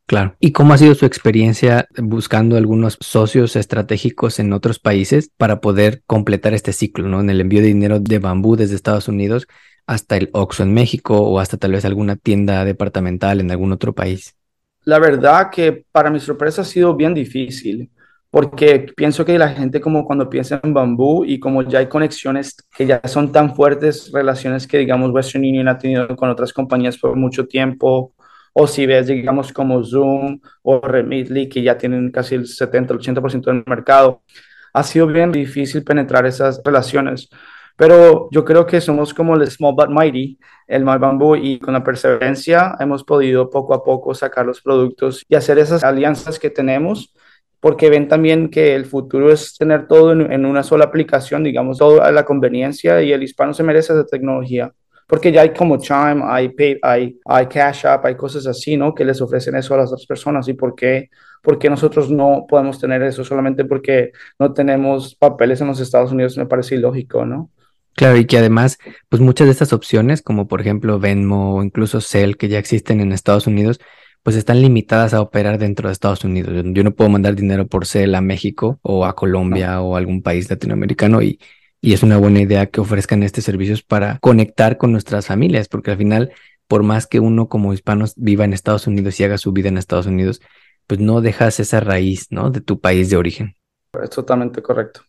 Claro. 0.07 0.35
¿Y 0.41 0.53
cómo 0.53 0.73
ha 0.73 0.79
sido 0.79 0.95
su 0.95 1.05
experiencia 1.05 1.87
buscando 1.99 2.57
algunos 2.57 2.97
socios 3.03 3.57
estratégicos 3.57 4.39
en 4.39 4.55
otros 4.55 4.79
países 4.79 5.31
para 5.37 5.61
poder 5.61 6.03
completar 6.07 6.55
este 6.55 6.73
ciclo, 6.73 7.07
¿no? 7.07 7.21
En 7.21 7.29
el 7.29 7.43
envío 7.43 7.61
de 7.61 7.67
dinero 7.67 8.01
de 8.01 8.19
bambú 8.21 8.57
desde 8.57 8.75
Estados 8.75 9.07
Unidos 9.07 9.49
hasta 9.87 10.17
el 10.17 10.31
Oxxo 10.33 10.63
en 10.63 10.73
México 10.73 11.21
o 11.21 11.41
hasta 11.41 11.59
tal 11.59 11.73
vez 11.73 11.85
alguna 11.85 12.17
tienda 12.17 12.65
departamental 12.65 13.41
en 13.41 13.51
algún 13.51 13.73
otro 13.73 13.95
país. 13.95 14.35
La 14.85 14.99
verdad 14.99 15.51
que 15.51 15.85
para 15.93 16.09
mi 16.09 16.21
sorpresa 16.21 16.63
ha 16.63 16.65
sido 16.65 16.97
bien 16.97 17.13
difícil 17.13 17.91
porque 18.31 18.93
pienso 18.97 19.25
que 19.25 19.39
la 19.39 19.49
gente 19.51 19.81
como 19.81 20.05
cuando 20.05 20.29
piensa 20.29 20.61
en 20.63 20.75
bambú 20.75 21.25
y 21.25 21.41
como 21.41 21.63
ya 21.63 21.79
hay 21.81 21.87
conexiones 21.89 22.57
que 22.77 22.87
ya 22.87 23.01
son 23.05 23.33
tan 23.33 23.55
fuertes, 23.55 24.11
relaciones 24.13 24.67
que 24.67 24.79
digamos 24.79 25.11
Western 25.11 25.45
Union 25.45 25.69
ha 25.69 25.79
tenido 25.79 26.15
con 26.17 26.29
otras 26.29 26.53
compañías 26.53 26.99
por 26.99 27.17
mucho 27.17 27.47
tiempo, 27.47 28.15
o 28.53 28.67
si 28.67 28.87
ves, 28.87 29.07
digamos, 29.07 29.53
como 29.53 29.85
Zoom 29.85 30.41
o 30.63 30.81
Remitly, 30.81 31.49
que 31.49 31.63
ya 31.63 31.79
tienen 31.79 32.11
casi 32.11 32.35
el 32.35 32.47
70, 32.47 32.95
el 32.95 33.01
80% 33.01 33.45
del 33.45 33.65
mercado, 33.67 34.23
ha 34.73 34.83
sido 34.83 35.07
bien 35.07 35.33
difícil 35.33 35.85
penetrar 35.85 36.27
esas 36.27 36.61
relaciones. 36.65 37.29
Pero 37.77 38.29
yo 38.33 38.45
creo 38.45 38.67
que 38.67 38.81
somos 38.81 39.15
como 39.15 39.37
el 39.37 39.49
Small 39.49 39.75
But 39.77 39.91
Mighty, 39.91 40.39
el 40.67 40.85
My 40.85 40.99
Bamboo, 40.99 41.37
y 41.37 41.61
con 41.61 41.75
la 41.75 41.85
perseverancia 41.85 42.75
hemos 42.81 43.05
podido 43.05 43.49
poco 43.49 43.75
a 43.75 43.85
poco 43.85 44.15
sacar 44.15 44.45
los 44.45 44.61
productos 44.61 45.25
y 45.29 45.37
hacer 45.37 45.59
esas 45.59 45.85
alianzas 45.85 46.41
que 46.41 46.51
tenemos, 46.51 47.15
porque 47.61 47.91
ven 47.91 48.09
también 48.09 48.51
que 48.51 48.75
el 48.75 48.87
futuro 48.87 49.33
es 49.33 49.57
tener 49.57 49.87
todo 49.87 50.13
en, 50.13 50.33
en 50.33 50.47
una 50.47 50.63
sola 50.63 50.85
aplicación, 50.85 51.45
digamos, 51.45 51.79
todo 51.79 52.03
a 52.03 52.13
la 52.13 52.25
conveniencia 52.25 53.03
y 53.03 53.13
el 53.13 53.23
hispano 53.23 53.55
se 53.55 53.63
merece 53.63 53.93
esa 53.93 54.07
tecnología 54.07 54.73
porque 55.09 55.33
ya 55.33 55.41
hay 55.41 55.55
como 55.55 55.79
Chime, 55.79 56.23
hay, 56.23 56.51
Pay, 56.51 56.79
hay, 56.83 57.19
hay 57.25 57.47
Cash 57.47 57.87
App, 57.87 58.05
hay 58.05 58.15
cosas 58.15 58.47
así, 58.47 58.77
¿no? 58.77 58.95
Que 58.95 59.07
les 59.07 59.21
ofrecen 59.23 59.57
eso 59.57 59.73
a 59.73 59.79
las 59.79 59.91
otras 59.91 60.07
personas. 60.07 60.47
¿Y 60.49 60.53
por 60.53 60.75
qué, 60.75 61.09
por 61.43 61.59
qué 61.59 61.71
nosotros 61.71 62.11
no 62.11 62.45
podemos 62.47 62.79
tener 62.79 63.03
eso 63.03 63.25
solamente 63.25 63.65
porque 63.65 64.13
no 64.39 64.53
tenemos 64.53 65.15
papeles 65.15 65.63
en 65.63 65.69
los 65.69 65.81
Estados 65.81 66.13
Unidos? 66.13 66.37
Me 66.37 66.45
parece 66.45 66.75
ilógico, 66.75 67.25
¿no? 67.25 67.51
Claro, 67.97 68.19
y 68.19 68.27
que 68.27 68.37
además, 68.37 68.77
pues 69.09 69.23
muchas 69.23 69.47
de 69.47 69.53
estas 69.53 69.73
opciones, 69.73 70.21
como 70.21 70.47
por 70.47 70.61
ejemplo 70.61 71.01
Venmo 71.01 71.57
o 71.57 71.63
incluso 71.63 72.03
Cell, 72.03 72.37
que 72.37 72.49
ya 72.49 72.59
existen 72.59 73.01
en 73.01 73.13
Estados 73.13 73.47
Unidos, 73.47 73.81
pues 74.23 74.37
están 74.37 74.61
limitadas 74.61 75.15
a 75.15 75.21
operar 75.21 75.59
dentro 75.59 75.89
de 75.89 75.93
Estados 75.93 76.25
Unidos. 76.25 76.55
Yo, 76.73 76.85
no 76.85 76.95
puedo 76.95 77.11
mandar 77.11 77.35
dinero 77.35 77.67
por 77.67 77.87
Cell 77.87 78.15
a 78.15 78.21
México 78.21 78.79
o 78.83 79.05
a 79.05 79.15
Colombia 79.15 79.81
o 79.81 79.97
algún 79.97 80.23
país 80.23 80.51
latinoamericano 80.51 81.23
y 81.23 81.39
y 81.81 81.93
es 81.93 82.03
una 82.03 82.19
buena 82.19 82.41
idea 82.41 82.67
que 82.67 82.81
ofrezcan 82.81 83.23
estos 83.23 83.45
servicios 83.45 83.83
para 83.83 84.19
conectar 84.19 84.79
con 84.79 84.93
nuestras 84.93 85.27
familias, 85.27 85.69
porque 85.69 85.93
al 85.93 85.97
final, 85.97 86.33
por 86.67 86.83
más 86.83 87.07
que 87.07 87.21
uno 87.21 87.49
como 87.49 87.73
hispanos 87.73 88.15
viva 88.17 88.45
en 88.45 88.53
Estados 88.53 88.87
Unidos 88.87 89.19
y 89.21 89.25
haga 89.25 89.39
su 89.39 89.53
vida 89.53 89.69
en 89.69 89.79
Estados 89.79 90.07
Unidos, 90.07 90.41
pues 90.87 91.01
no 91.01 91.21
dejas 91.21 91.61
esa 91.61 91.81
raíz, 91.81 92.29
¿no? 92.31 92.51
De 92.51 92.61
tu 92.61 92.81
país 92.81 93.11
de 93.11 93.17
origen. 93.17 93.55
Es 94.03 94.11
totalmente 94.11 94.63
correcto. 94.63 95.03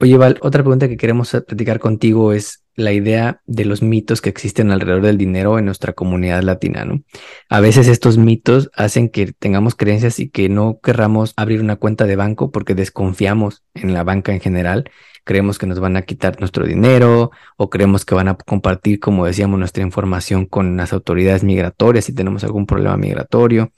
Oye, 0.00 0.16
Val, 0.16 0.38
otra 0.42 0.62
pregunta 0.62 0.88
que 0.88 0.96
queremos 0.96 1.30
platicar 1.30 1.78
contigo 1.78 2.32
es 2.32 2.64
la 2.78 2.92
idea 2.92 3.42
de 3.46 3.64
los 3.64 3.82
mitos 3.82 4.20
que 4.20 4.30
existen 4.30 4.70
alrededor 4.70 5.02
del 5.02 5.18
dinero 5.18 5.58
en 5.58 5.64
nuestra 5.64 5.92
comunidad 5.92 6.42
latina, 6.42 6.84
¿no? 6.84 7.02
A 7.48 7.60
veces 7.60 7.88
estos 7.88 8.18
mitos 8.18 8.70
hacen 8.74 9.08
que 9.08 9.32
tengamos 9.32 9.74
creencias 9.74 10.20
y 10.20 10.30
que 10.30 10.48
no 10.48 10.78
querramos 10.82 11.34
abrir 11.36 11.60
una 11.60 11.76
cuenta 11.76 12.06
de 12.06 12.16
banco 12.16 12.50
porque 12.50 12.74
desconfiamos 12.74 13.64
en 13.74 13.94
la 13.94 14.04
banca 14.04 14.32
en 14.32 14.40
general 14.40 14.90
creemos 15.28 15.58
que 15.58 15.66
nos 15.66 15.78
van 15.78 15.94
a 15.98 16.02
quitar 16.02 16.40
nuestro 16.40 16.64
dinero 16.64 17.30
o 17.58 17.68
creemos 17.68 18.06
que 18.06 18.14
van 18.14 18.28
a 18.28 18.34
compartir, 18.34 18.98
como 18.98 19.26
decíamos, 19.26 19.58
nuestra 19.58 19.82
información 19.82 20.46
con 20.46 20.78
las 20.78 20.94
autoridades 20.94 21.44
migratorias 21.44 22.06
si 22.06 22.14
tenemos 22.14 22.44
algún 22.44 22.64
problema 22.64 22.96
migratorio. 22.96 23.70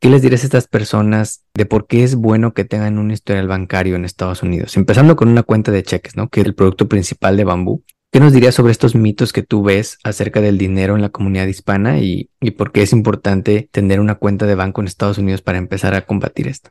¿Qué 0.00 0.10
les 0.10 0.20
dirías 0.20 0.42
a 0.42 0.46
estas 0.46 0.66
personas 0.66 1.44
de 1.54 1.64
por 1.64 1.86
qué 1.86 2.02
es 2.02 2.16
bueno 2.16 2.54
que 2.54 2.64
tengan 2.64 2.98
un 2.98 3.12
historial 3.12 3.46
bancario 3.46 3.94
en 3.94 4.04
Estados 4.04 4.42
Unidos? 4.42 4.76
Empezando 4.76 5.14
con 5.14 5.28
una 5.28 5.44
cuenta 5.44 5.70
de 5.70 5.84
cheques, 5.84 6.16
¿no? 6.16 6.28
Que 6.28 6.40
es 6.40 6.46
el 6.46 6.56
producto 6.56 6.88
principal 6.88 7.36
de 7.36 7.44
Bambú. 7.44 7.84
¿Qué 8.14 8.20
nos 8.20 8.32
dirías 8.32 8.54
sobre 8.54 8.70
estos 8.70 8.94
mitos 8.94 9.32
que 9.32 9.42
tú 9.42 9.64
ves 9.64 9.98
acerca 10.04 10.40
del 10.40 10.56
dinero 10.56 10.94
en 10.94 11.02
la 11.02 11.08
comunidad 11.08 11.48
hispana 11.48 11.98
y, 11.98 12.30
y 12.40 12.52
por 12.52 12.70
qué 12.70 12.82
es 12.82 12.92
importante 12.92 13.68
tener 13.72 13.98
una 13.98 14.14
cuenta 14.14 14.46
de 14.46 14.54
banco 14.54 14.80
en 14.80 14.86
Estados 14.86 15.18
Unidos 15.18 15.42
para 15.42 15.58
empezar 15.58 15.96
a 15.96 16.02
combatir 16.02 16.46
esto? 16.46 16.70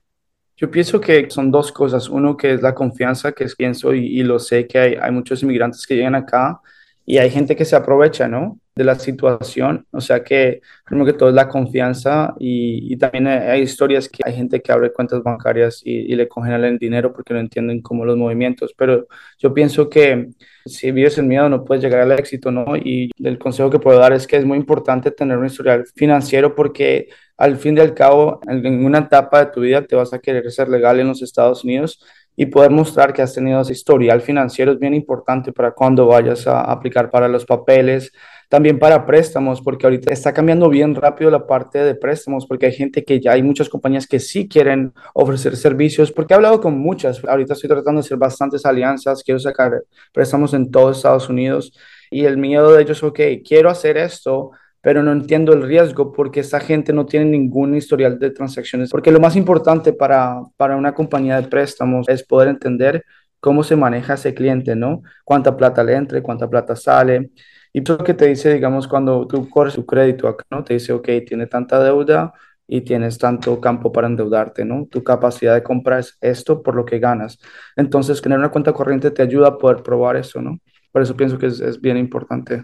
Yo 0.55 0.71
pienso 0.71 1.01
que 1.01 1.29
son 1.29 1.51
dos 1.51 1.73
cosas. 1.73 2.07
Uno 2.07 2.37
que 2.37 2.53
es 2.53 2.61
la 2.61 2.73
confianza, 2.73 3.33
que 3.33 3.45
pienso 3.57 3.93
y, 3.93 4.23
lo 4.23 4.39
sé 4.39 4.67
que 4.67 4.79
hay, 4.79 5.11
muchos 5.11 5.43
inmigrantes 5.43 5.85
que 5.85 5.97
llegan 5.97 6.15
acá 6.15 6.61
y 7.05 7.17
hay 7.17 7.29
gente 7.29 7.57
que 7.57 7.65
se 7.65 7.75
aprovecha, 7.75 8.29
¿no? 8.29 8.57
De 8.75 8.83
la 8.83 8.95
situación. 8.97 9.85
O 9.91 10.01
sea 10.01 10.23
que, 10.23 10.61
primero 10.85 11.05
que 11.05 11.13
todo, 11.13 11.29
es 11.29 11.35
la 11.35 11.47
confianza 11.47 12.33
y, 12.39 12.91
y 12.91 12.97
también 12.97 13.27
hay, 13.27 13.61
historias 13.61 14.09
que 14.09 14.23
hay 14.25 14.35
gente 14.35 14.61
que 14.61 14.71
abre 14.71 14.91
cuentas 14.91 15.21
bancarias 15.21 15.81
y, 15.85 16.11
y, 16.11 16.15
le 16.15 16.27
congelan 16.27 16.63
el 16.63 16.79
dinero 16.79 17.13
porque 17.13 17.33
no 17.33 17.39
entienden 17.39 17.81
cómo 17.81 18.03
los 18.03 18.17
movimientos. 18.17 18.73
Pero 18.75 19.07
yo 19.37 19.53
pienso 19.53 19.89
que 19.89 20.29
si 20.65 20.91
vives 20.91 21.17
en 21.17 21.27
miedo 21.27 21.49
no 21.49 21.63
puedes 21.63 21.83
llegar 21.83 22.01
al 22.01 22.13
éxito, 22.13 22.51
¿no? 22.51 22.75
Y 22.75 23.11
el 23.23 23.37
consejo 23.37 23.69
que 23.69 23.79
puedo 23.79 23.99
dar 23.99 24.13
es 24.13 24.25
que 24.25 24.37
es 24.37 24.45
muy 24.45 24.57
importante 24.57 25.11
tener 25.11 25.37
un 25.37 25.45
historial 25.45 25.85
financiero 25.95 26.55
porque 26.55 27.09
al 27.37 27.57
fin 27.57 27.77
y 27.77 27.81
al 27.81 27.93
cabo, 27.93 28.39
en 28.47 28.85
una 28.85 28.99
etapa 28.99 29.45
de 29.45 29.51
tu 29.51 29.61
vida 29.61 29.81
te 29.85 29.95
vas 29.95 30.13
a 30.13 30.19
querer 30.19 30.49
ser 30.51 30.69
legal 30.69 30.99
en 30.99 31.07
los 31.07 31.21
Estados 31.21 31.63
Unidos 31.63 31.99
y 32.35 32.45
poder 32.47 32.71
mostrar 32.71 33.13
que 33.13 33.21
has 33.21 33.33
tenido 33.33 33.61
ese 33.61 33.73
historial 33.73 34.21
financiero 34.21 34.71
es 34.71 34.79
bien 34.79 34.93
importante 34.93 35.51
para 35.51 35.71
cuando 35.71 36.07
vayas 36.07 36.47
a 36.47 36.61
aplicar 36.61 37.11
para 37.11 37.27
los 37.27 37.45
papeles, 37.45 38.11
también 38.53 38.77
para 38.77 39.03
préstamos, 39.07 39.61
porque 39.61 39.87
ahorita 39.87 40.13
está 40.13 40.31
cambiando 40.31 40.69
bien 40.69 40.93
rápido 40.93 41.31
la 41.31 41.47
parte 41.47 41.79
de 41.79 41.95
préstamos, 41.95 42.45
porque 42.45 42.67
hay 42.67 42.71
gente 42.71 43.03
que 43.03 43.19
ya 43.19 43.31
hay 43.31 43.41
muchas 43.41 43.67
compañías 43.67 44.05
que 44.05 44.19
sí 44.19 44.47
quieren 44.47 44.93
ofrecer 45.15 45.57
servicios, 45.57 46.11
porque 46.11 46.35
he 46.35 46.37
hablado 46.37 46.61
con 46.61 46.77
muchas, 46.77 47.25
ahorita 47.25 47.53
estoy 47.53 47.67
tratando 47.67 47.99
de 47.99 48.05
hacer 48.05 48.19
bastantes 48.19 48.63
alianzas, 48.63 49.23
quiero 49.23 49.39
sacar 49.39 49.81
préstamos 50.13 50.53
en 50.53 50.69
todo 50.69 50.91
Estados 50.91 51.29
Unidos 51.29 51.73
y 52.11 52.25
el 52.25 52.37
miedo 52.37 52.71
de 52.73 52.83
ellos, 52.83 53.01
ok, 53.01 53.19
quiero 53.43 53.71
hacer 53.71 53.97
esto, 53.97 54.51
pero 54.81 55.01
no 55.01 55.13
entiendo 55.13 55.53
el 55.53 55.63
riesgo 55.63 56.13
porque 56.13 56.41
esa 56.41 56.59
gente 56.59 56.93
no 56.93 57.07
tiene 57.07 57.25
ningún 57.25 57.75
historial 57.75 58.19
de 58.19 58.29
transacciones. 58.29 58.91
Porque 58.91 59.11
lo 59.11 59.19
más 59.19 59.35
importante 59.35 59.93
para, 59.93 60.39
para 60.57 60.75
una 60.75 60.93
compañía 60.93 61.41
de 61.41 61.47
préstamos 61.47 62.07
es 62.07 62.21
poder 62.21 62.49
entender 62.49 63.03
cómo 63.39 63.63
se 63.63 63.75
maneja 63.75 64.13
ese 64.13 64.35
cliente, 64.35 64.75
¿no? 64.75 65.01
Cuánta 65.25 65.57
plata 65.57 65.83
le 65.83 65.95
entra, 65.95 66.21
cuánta 66.21 66.47
plata 66.47 66.75
sale. 66.75 67.31
Y 67.73 67.81
eso 67.81 67.97
que 67.97 68.13
te 68.13 68.27
dice, 68.27 68.53
digamos, 68.53 68.87
cuando 68.87 69.27
tú 69.27 69.49
corres 69.49 69.73
tu 69.73 69.85
crédito 69.85 70.27
acá, 70.27 70.45
¿no? 70.51 70.63
Te 70.63 70.75
dice, 70.75 70.93
ok, 70.93 71.09
tiene 71.27 71.47
tanta 71.47 71.83
deuda 71.83 72.31
y 72.67 72.81
tienes 72.81 73.17
tanto 73.17 73.59
campo 73.59 73.91
para 73.91 74.07
endeudarte, 74.07 74.63
¿no? 74.63 74.87
Tu 74.89 75.03
capacidad 75.03 75.55
de 75.55 75.63
compra 75.63 75.99
es 75.99 76.17
esto 76.21 76.61
por 76.61 76.75
lo 76.75 76.85
que 76.85 76.99
ganas. 76.99 77.39
Entonces, 77.75 78.21
tener 78.21 78.37
una 78.37 78.49
cuenta 78.49 78.73
corriente 78.73 79.09
te 79.09 79.23
ayuda 79.23 79.47
a 79.49 79.57
poder 79.57 79.81
probar 79.81 80.15
eso, 80.17 80.39
¿no? 80.39 80.59
Por 80.91 81.01
eso 81.01 81.17
pienso 81.17 81.39
que 81.39 81.47
es, 81.47 81.59
es 81.59 81.81
bien 81.81 81.97
importante. 81.97 82.63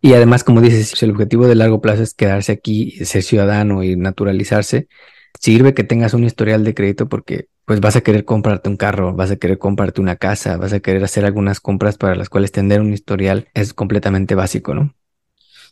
Y 0.00 0.14
además, 0.14 0.42
como 0.42 0.62
dices, 0.62 0.88
si 0.88 1.04
el 1.04 1.12
objetivo 1.12 1.46
de 1.46 1.54
largo 1.54 1.82
plazo 1.82 2.02
es 2.02 2.14
quedarse 2.14 2.52
aquí, 2.52 2.90
ser 3.04 3.22
ciudadano 3.22 3.84
y 3.84 3.96
naturalizarse, 3.96 4.88
sirve 5.38 5.74
que 5.74 5.84
tengas 5.84 6.14
un 6.14 6.24
historial 6.24 6.64
de 6.64 6.74
crédito 6.74 7.08
porque 7.08 7.48
pues 7.64 7.80
vas 7.80 7.96
a 7.96 8.00
querer 8.00 8.24
comprarte 8.24 8.68
un 8.68 8.76
carro, 8.76 9.14
vas 9.14 9.30
a 9.30 9.36
querer 9.36 9.58
comprarte 9.58 10.00
una 10.00 10.16
casa, 10.16 10.56
vas 10.56 10.72
a 10.72 10.80
querer 10.80 11.04
hacer 11.04 11.24
algunas 11.24 11.60
compras 11.60 11.96
para 11.96 12.14
las 12.14 12.28
cuales 12.28 12.52
tener 12.52 12.80
un 12.80 12.92
historial 12.92 13.48
es 13.54 13.74
completamente 13.74 14.34
básico, 14.34 14.74
¿no? 14.74 14.94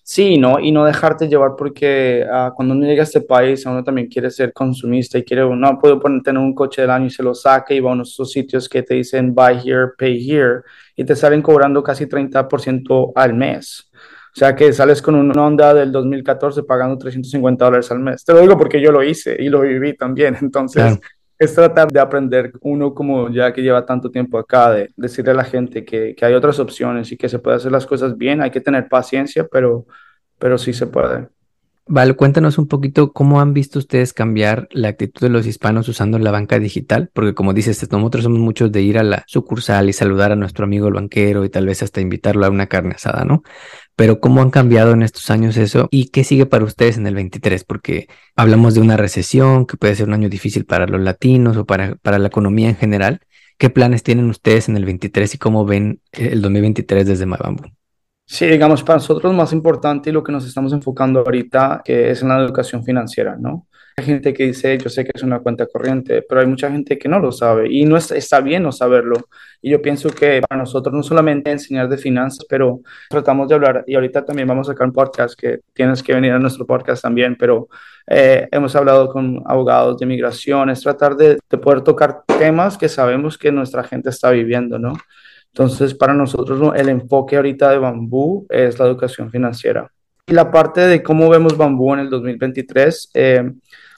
Sí, 0.03 0.39
¿no? 0.39 0.59
Y 0.59 0.73
no 0.73 0.85
dejarte 0.85 1.29
llevar 1.29 1.53
porque 1.57 2.25
uh, 2.27 2.53
cuando 2.55 2.75
uno 2.75 2.85
llega 2.87 3.03
a 3.03 3.05
este 3.05 3.21
país, 3.21 3.65
uno 3.67 3.85
también 3.85 4.09
quiere 4.09 4.31
ser 4.31 4.53
consumista 4.53 5.19
y 5.19 5.25
quiere, 5.25 5.43
no 5.49 5.79
puedo 5.79 6.01
poner, 6.01 6.23
tener 6.23 6.43
un 6.43 6.55
coche 6.55 6.83
del 6.83 6.91
año 6.91 7.07
y 7.07 7.11
se 7.11 7.23
lo 7.23 7.35
saca 7.35 7.75
y 7.75 7.81
va 7.81 7.91
a 7.91 7.95
unos 7.95 8.17
sitios 8.25 8.69
que 8.69 8.83
te 8.83 8.95
dicen 8.95 9.35
buy 9.35 9.61
here, 9.65 9.91
pay 9.97 10.29
here 10.29 10.63
y 10.97 11.05
te 11.05 11.15
salen 11.15 11.43
cobrando 11.43 11.83
casi 11.83 12.07
30% 12.07 13.13
al 13.15 13.35
mes. 13.35 13.91
O 14.35 14.39
sea 14.39 14.55
que 14.55 14.73
sales 14.73 15.03
con 15.03 15.17
una 15.17 15.45
Honda 15.45 15.75
del 15.75 15.91
2014 15.91 16.63
pagando 16.63 16.97
350 16.97 17.65
dólares 17.65 17.91
al 17.91 17.99
mes. 17.99 18.25
Te 18.25 18.33
lo 18.33 18.41
digo 18.41 18.57
porque 18.57 18.81
yo 18.81 18.93
lo 18.93 19.03
hice 19.03 19.37
y 19.39 19.49
lo 19.49 19.61
viví 19.61 19.97
también. 19.97 20.37
Entonces, 20.41 20.99
es 21.41 21.55
tratar 21.55 21.89
de 21.91 21.99
aprender 21.99 22.53
uno 22.61 22.95
como 22.95 23.31
ya 23.31 23.51
que 23.53 23.63
lleva 23.63 23.87
tanto 23.87 24.11
tiempo 24.11 24.39
acá, 24.39 24.71
de 24.73 24.91
decirle 24.95 25.31
a 25.31 25.35
la 25.35 25.45
gente 25.45 25.87
que, 25.87 26.15
que, 26.15 26.25
hay 26.27 26.35
otras 26.35 26.59
opciones 26.59 27.11
y 27.13 27.17
que 27.17 27.31
se 27.31 27.39
puede 27.39 27.57
hacer 27.57 27.73
las 27.73 27.87
cosas 27.87 28.19
bien. 28.19 28.43
Hay 28.43 28.51
que 28.51 28.61
tener 28.61 28.89
paciencia, 28.89 29.49
pero, 29.51 29.87
pero 30.39 30.59
sí 30.59 30.75
se 30.75 30.87
puede. 30.87 31.29
Vale, 31.87 32.15
cuéntanos 32.15 32.59
un 32.59 32.69
poquito 32.69 33.13
cómo 33.13 33.41
han 33.41 33.55
visto 33.55 33.79
ustedes 33.79 34.13
cambiar 34.13 34.69
la 34.71 34.89
actitud 34.89 35.23
de 35.23 35.31
los 35.31 35.47
hispanos 35.47 35.89
usando 35.89 36.19
la 36.19 36.31
banca 36.31 36.59
digital, 36.59 37.11
porque 37.15 37.35
como 37.35 37.55
dices, 37.55 37.91
nosotros 37.91 38.23
somos 38.23 38.39
muchos 38.39 38.71
de 38.71 38.83
ir 38.83 38.99
a 38.99 39.03
la 39.03 39.25
sucursal 39.27 39.89
y 39.89 39.95
saludar 39.95 40.31
a 40.31 40.37
nuestro 40.37 40.67
amigo 40.67 40.89
el 40.89 40.95
banquero 40.95 41.45
y 41.45 41.49
tal 41.49 41.67
vez 41.67 41.83
hasta 41.83 42.03
invitarlo 42.03 42.45
a 42.45 42.51
una 42.51 42.67
carne 42.67 42.97
asada, 42.97 43.25
¿no? 43.25 43.43
Pero 44.01 44.19
cómo 44.19 44.41
han 44.41 44.49
cambiado 44.49 44.93
en 44.93 45.03
estos 45.03 45.29
años 45.29 45.59
eso 45.59 45.87
y 45.91 46.09
qué 46.09 46.25
sigue 46.25 46.47
para 46.47 46.65
ustedes 46.65 46.97
en 46.97 47.07
el 47.07 47.15
23, 47.15 47.65
porque 47.65 48.09
hablamos 48.35 48.73
de 48.73 48.81
una 48.81 48.97
recesión 48.97 49.67
que 49.67 49.77
puede 49.77 49.95
ser 49.95 50.09
un 50.09 50.15
año 50.15 50.31
difícil 50.31 50.65
para 50.65 50.87
los 50.87 51.03
latinos 51.03 51.59
o 51.59 51.67
para, 51.67 51.97
para 51.97 52.19
la 52.19 52.29
economía 52.29 52.71
en 52.71 52.77
general. 52.77 53.21
¿Qué 53.59 53.69
planes 53.69 54.03
tienen 54.03 54.31
ustedes 54.31 54.71
en 54.71 54.79
el 54.79 54.87
23 54.87 55.35
y 55.35 55.37
cómo 55.37 55.67
ven 55.67 56.01
el 56.13 56.41
2023 56.41 57.07
desde 57.07 57.27
Mabambu? 57.27 57.65
Sí, 58.33 58.47
digamos, 58.47 58.85
para 58.85 58.99
nosotros 58.99 59.35
más 59.35 59.53
importante 59.53 60.09
y 60.09 60.13
lo 60.13 60.23
que 60.23 60.31
nos 60.31 60.47
estamos 60.47 60.73
enfocando 60.73 61.19
ahorita, 61.19 61.83
que 61.85 62.11
es 62.13 62.23
en 62.23 62.29
la 62.29 62.39
educación 62.39 62.85
financiera, 62.85 63.37
¿no? 63.37 63.67
Hay 63.97 64.05
gente 64.05 64.33
que 64.33 64.45
dice, 64.45 64.79
yo 64.79 64.89
sé 64.89 65.05
que 65.05 65.11
es 65.13 65.25
una 65.25 65.41
cuenta 65.41 65.67
corriente, 65.67 66.23
pero 66.23 66.41
hay 66.41 66.47
mucha 66.47 66.71
gente 66.71 66.97
que 66.97 67.09
no 67.09 67.19
lo 67.19 67.33
sabe 67.33 67.67
y 67.69 67.85
no 67.85 67.97
está, 67.97 68.15
está 68.17 68.41
bien 68.41 68.63
no 68.63 68.71
saberlo. 68.71 69.17
Y 69.61 69.71
yo 69.73 69.83
pienso 69.83 70.11
que 70.11 70.41
para 70.49 70.61
nosotros 70.61 70.95
no 70.95 71.03
solamente 71.03 71.51
enseñar 71.51 71.89
de 71.89 71.99
finanzas, 71.99 72.47
pero 72.49 72.83
tratamos 73.09 73.49
de 73.49 73.57
hablar, 73.57 73.85
y 73.89 73.97
ahorita 73.97 74.25
también 74.25 74.47
vamos 74.47 74.69
a 74.69 74.73
sacar 74.75 74.87
un 74.87 74.93
podcast 74.93 75.35
que 75.39 75.59
tienes 75.73 76.01
que 76.01 76.15
venir 76.15 76.31
a 76.31 76.39
nuestro 76.39 76.65
podcast 76.65 77.03
también, 77.03 77.37
pero 77.37 77.69
eh, 78.07 78.47
hemos 78.53 78.77
hablado 78.77 79.09
con 79.09 79.43
abogados 79.45 79.99
de 79.99 80.07
migración, 80.07 80.71
es 80.71 80.81
tratar 80.83 81.17
de, 81.17 81.37
de 81.51 81.59
poder 81.59 81.81
tocar 81.81 82.23
temas 82.39 82.79
que 82.79 82.89
sabemos 82.89 83.37
que 83.37 83.51
nuestra 83.51 83.83
gente 83.83 84.11
está 84.11 84.31
viviendo, 84.31 84.79
¿no? 84.79 84.93
Entonces, 85.53 85.95
para 85.95 86.15
nosotros 86.15 86.73
el 86.77 86.89
enfoque 86.89 87.37
ahorita 87.37 87.71
de 87.71 87.79
Bambú 87.79 88.47
es 88.49 88.79
la 88.79 88.87
educación 88.87 89.31
financiera. 89.31 89.91
Y 90.27 90.33
la 90.33 90.51
parte 90.51 90.81
de 90.83 91.03
cómo 91.03 91.29
vemos 91.29 91.57
Bambú 91.57 91.93
en 91.93 92.01
el 92.01 92.11
2023, 92.11 93.11
eh, 93.15 93.53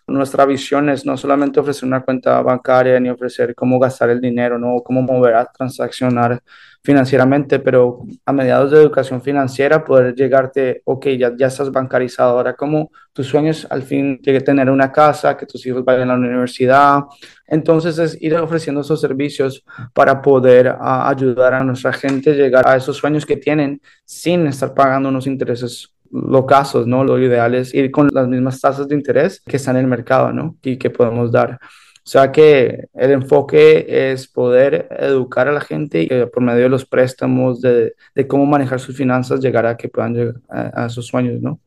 nuestra 0.06 0.44
visión 0.44 0.88
es 0.88 1.06
no 1.06 1.16
solamente 1.16 1.60
ofrecer 1.60 1.86
una 1.86 2.02
cuenta 2.02 2.40
bancaria 2.42 2.98
ni 3.00 3.08
ofrecer 3.08 3.54
cómo 3.54 3.78
gastar 3.78 4.10
el 4.10 4.20
dinero, 4.20 4.58
no 4.58 4.82
cómo 4.82 5.02
mover 5.02 5.34
a 5.34 5.44
transaccionar 5.46 6.42
financieramente, 6.84 7.60
pero 7.60 8.02
a 8.26 8.32
mediados 8.32 8.72
de 8.72 8.78
educación 8.78 9.22
financiera 9.22 9.84
poder 9.84 10.14
llegarte, 10.14 10.82
ok, 10.84 11.06
ya, 11.10 11.32
ya 11.36 11.46
estás 11.46 11.70
bancarizado, 11.70 12.30
ahora 12.30 12.54
como 12.54 12.90
tus 13.12 13.28
sueños 13.28 13.66
al 13.70 13.82
fin 13.84 14.18
llegue 14.18 14.38
a 14.38 14.44
tener 14.44 14.68
una 14.68 14.90
casa, 14.90 15.36
que 15.36 15.46
tus 15.46 15.64
hijos 15.64 15.84
vayan 15.84 16.10
a 16.10 16.16
la 16.16 16.26
universidad, 16.26 17.02
entonces 17.46 17.98
es 17.98 18.20
ir 18.20 18.34
ofreciendo 18.34 18.80
esos 18.80 19.00
servicios 19.00 19.64
para 19.94 20.20
poder 20.20 20.76
ayudar 20.80 21.54
a 21.54 21.62
nuestra 21.62 21.92
gente 21.92 22.30
a 22.30 22.34
llegar 22.34 22.68
a 22.68 22.76
esos 22.76 22.96
sueños 22.96 23.24
que 23.24 23.36
tienen 23.36 23.80
sin 24.04 24.46
estar 24.48 24.74
pagando 24.74 25.08
unos 25.08 25.28
intereses 25.28 25.92
locazos, 26.12 26.86
¿no? 26.86 27.04
Lo 27.04 27.18
ideal 27.18 27.54
es 27.54 27.74
ir 27.74 27.90
con 27.90 28.08
las 28.12 28.28
mismas 28.28 28.60
tasas 28.60 28.86
de 28.86 28.94
interés 28.94 29.40
que 29.40 29.56
están 29.56 29.76
en 29.76 29.82
el 29.82 29.88
mercado, 29.88 30.32
¿no? 30.32 30.56
Y 30.62 30.76
que 30.76 30.90
podemos 30.90 31.32
dar. 31.32 31.58
O 32.04 32.08
sea 32.08 32.32
que 32.32 32.88
el 32.94 33.10
enfoque 33.12 34.10
es 34.10 34.26
poder 34.26 34.88
educar 34.98 35.46
a 35.46 35.52
la 35.52 35.60
gente 35.60 36.02
y 36.02 36.08
por 36.26 36.42
medio 36.42 36.64
de 36.64 36.68
los 36.68 36.84
préstamos, 36.84 37.60
de, 37.60 37.94
de 38.14 38.26
cómo 38.26 38.44
manejar 38.44 38.80
sus 38.80 38.96
finanzas, 38.96 39.40
llegar 39.40 39.66
a 39.66 39.76
que 39.76 39.88
puedan 39.88 40.14
llegar 40.14 40.34
a, 40.48 40.88
sus 40.88 41.06
sueños, 41.06 41.40
¿no? 41.40 41.60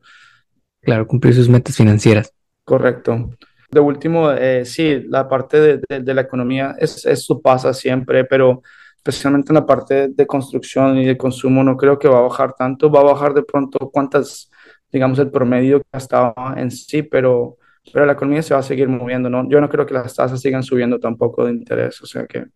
Claro, 0.82 1.06
cumplir 1.06 1.34
sus 1.34 1.48
metas 1.48 1.74
financieras. 1.74 2.32
Correcto. 2.64 3.30
De 3.70 3.80
último, 3.80 4.30
eh, 4.30 4.64
sí, 4.66 5.04
la 5.08 5.26
parte 5.26 5.80
de, 5.88 6.00
de, 6.00 6.14
la 6.14 6.20
economía, 6.20 6.76
es, 6.78 7.04
eso 7.06 7.40
pasa 7.40 7.72
siempre, 7.72 8.24
pero 8.24 8.62
especialmente 9.10 9.52
en 9.52 9.54
la 9.54 9.66
parte 9.66 10.08
de 10.08 10.26
construcción 10.26 10.98
y 10.98 11.04
de 11.06 11.16
consumo, 11.16 11.62
no 11.62 11.76
creo 11.76 11.98
que 11.98 12.08
va 12.08 12.18
a 12.18 12.22
bajar 12.22 12.54
tanto, 12.54 12.90
va 12.90 13.00
a 13.00 13.04
bajar 13.04 13.34
de 13.34 13.42
pronto 13.42 13.90
cuántas, 13.90 14.50
digamos, 14.90 15.18
el 15.18 15.30
promedio 15.30 15.80
que 15.80 15.98
estaba 15.98 16.54
en 16.56 16.70
sí, 16.70 17.02
pero 17.02 17.56
pero 17.92 18.06
la 18.06 18.12
economía 18.12 18.42
se 18.42 18.54
va 18.54 18.60
a 18.60 18.64
seguir 18.64 18.88
moviendo, 18.88 19.30
¿no? 19.30 19.48
Yo 19.48 19.60
no 19.60 19.68
creo 19.68 19.86
que 19.86 19.94
las 19.94 20.14
tasas 20.14 20.40
sigan 20.40 20.62
subiendo 20.62 20.98
tampoco 20.98 21.44
de 21.44 21.52
interés, 21.52 22.00
o 22.02 22.06
sea 22.06 22.26
que... 22.26 22.46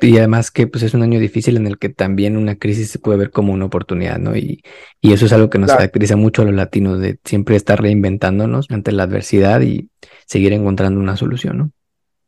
Y 0.00 0.16
además 0.16 0.50
que 0.50 0.66
pues 0.66 0.82
es 0.82 0.94
un 0.94 1.02
año 1.02 1.20
difícil 1.20 1.58
en 1.58 1.66
el 1.66 1.78
que 1.78 1.90
también 1.90 2.36
una 2.36 2.56
crisis 2.56 2.90
se 2.90 2.98
puede 2.98 3.18
ver 3.18 3.30
como 3.30 3.52
una 3.52 3.66
oportunidad, 3.66 4.18
¿no? 4.18 4.34
Y, 4.34 4.62
y 5.00 5.12
eso 5.12 5.26
es 5.26 5.32
algo 5.32 5.50
que 5.50 5.58
nos 5.58 5.70
caracteriza 5.70 6.16
mucho 6.16 6.42
a 6.42 6.46
los 6.46 6.54
latinos, 6.54 6.98
de 7.00 7.18
siempre 7.24 7.54
estar 7.56 7.80
reinventándonos 7.80 8.66
ante 8.70 8.92
la 8.92 9.02
adversidad 9.02 9.60
y 9.60 9.90
seguir 10.26 10.54
encontrando 10.54 10.98
una 10.98 11.16
solución, 11.16 11.58
¿no? 11.58 11.70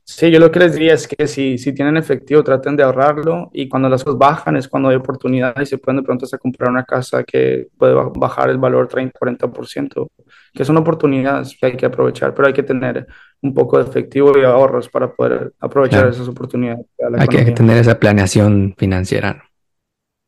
Sí, 0.05 0.31
yo 0.31 0.41
lo 0.41 0.51
que 0.51 0.59
les 0.59 0.75
diría 0.75 0.95
es 0.95 1.07
que 1.07 1.27
si, 1.29 1.59
si 1.59 1.73
tienen 1.73 1.97
efectivo, 1.97 2.43
traten 2.43 2.77
de 2.77 2.83
ahorrarlo 2.83 3.51
y 3.53 3.69
cuando 3.69 3.89
las 3.89 4.03
cosas 4.03 4.19
bajan 4.19 4.57
es 4.57 4.67
cuando 4.67 4.89
hay 4.89 4.97
oportunidad 4.97 5.55
y 5.61 5.67
se 5.67 5.79
pueden 5.79 5.99
de 5.99 6.03
pronto 6.03 6.25
hasta 6.25 6.39
comprar 6.39 6.71
una 6.71 6.85
casa 6.85 7.23
que 7.23 7.69
puede 7.79 7.95
bajar 7.95 8.51
el 8.51 8.59
valor 8.59 8.89
30, 8.89 9.17
40%, 9.19 10.09
que 10.53 10.65
son 10.65 10.77
oportunidades 10.77 11.57
que 11.59 11.67
hay 11.67 11.77
que 11.77 11.87
aprovechar, 11.87 12.35
pero 12.35 12.49
hay 12.49 12.53
que 12.53 12.65
tener 12.65 13.07
un 13.43 13.55
poco 13.55 13.79
de 13.79 13.89
efectivo 13.89 14.37
y 14.37 14.45
ahorros 14.45 14.89
para 14.89 15.13
poder 15.13 15.53
aprovechar 15.61 16.09
esas 16.09 16.27
oportunidades. 16.27 16.85
Hay 17.19 17.29
que 17.29 17.53
tener 17.53 17.79
esa 17.79 17.99
planeación 17.99 18.75
financiera. 18.77 19.45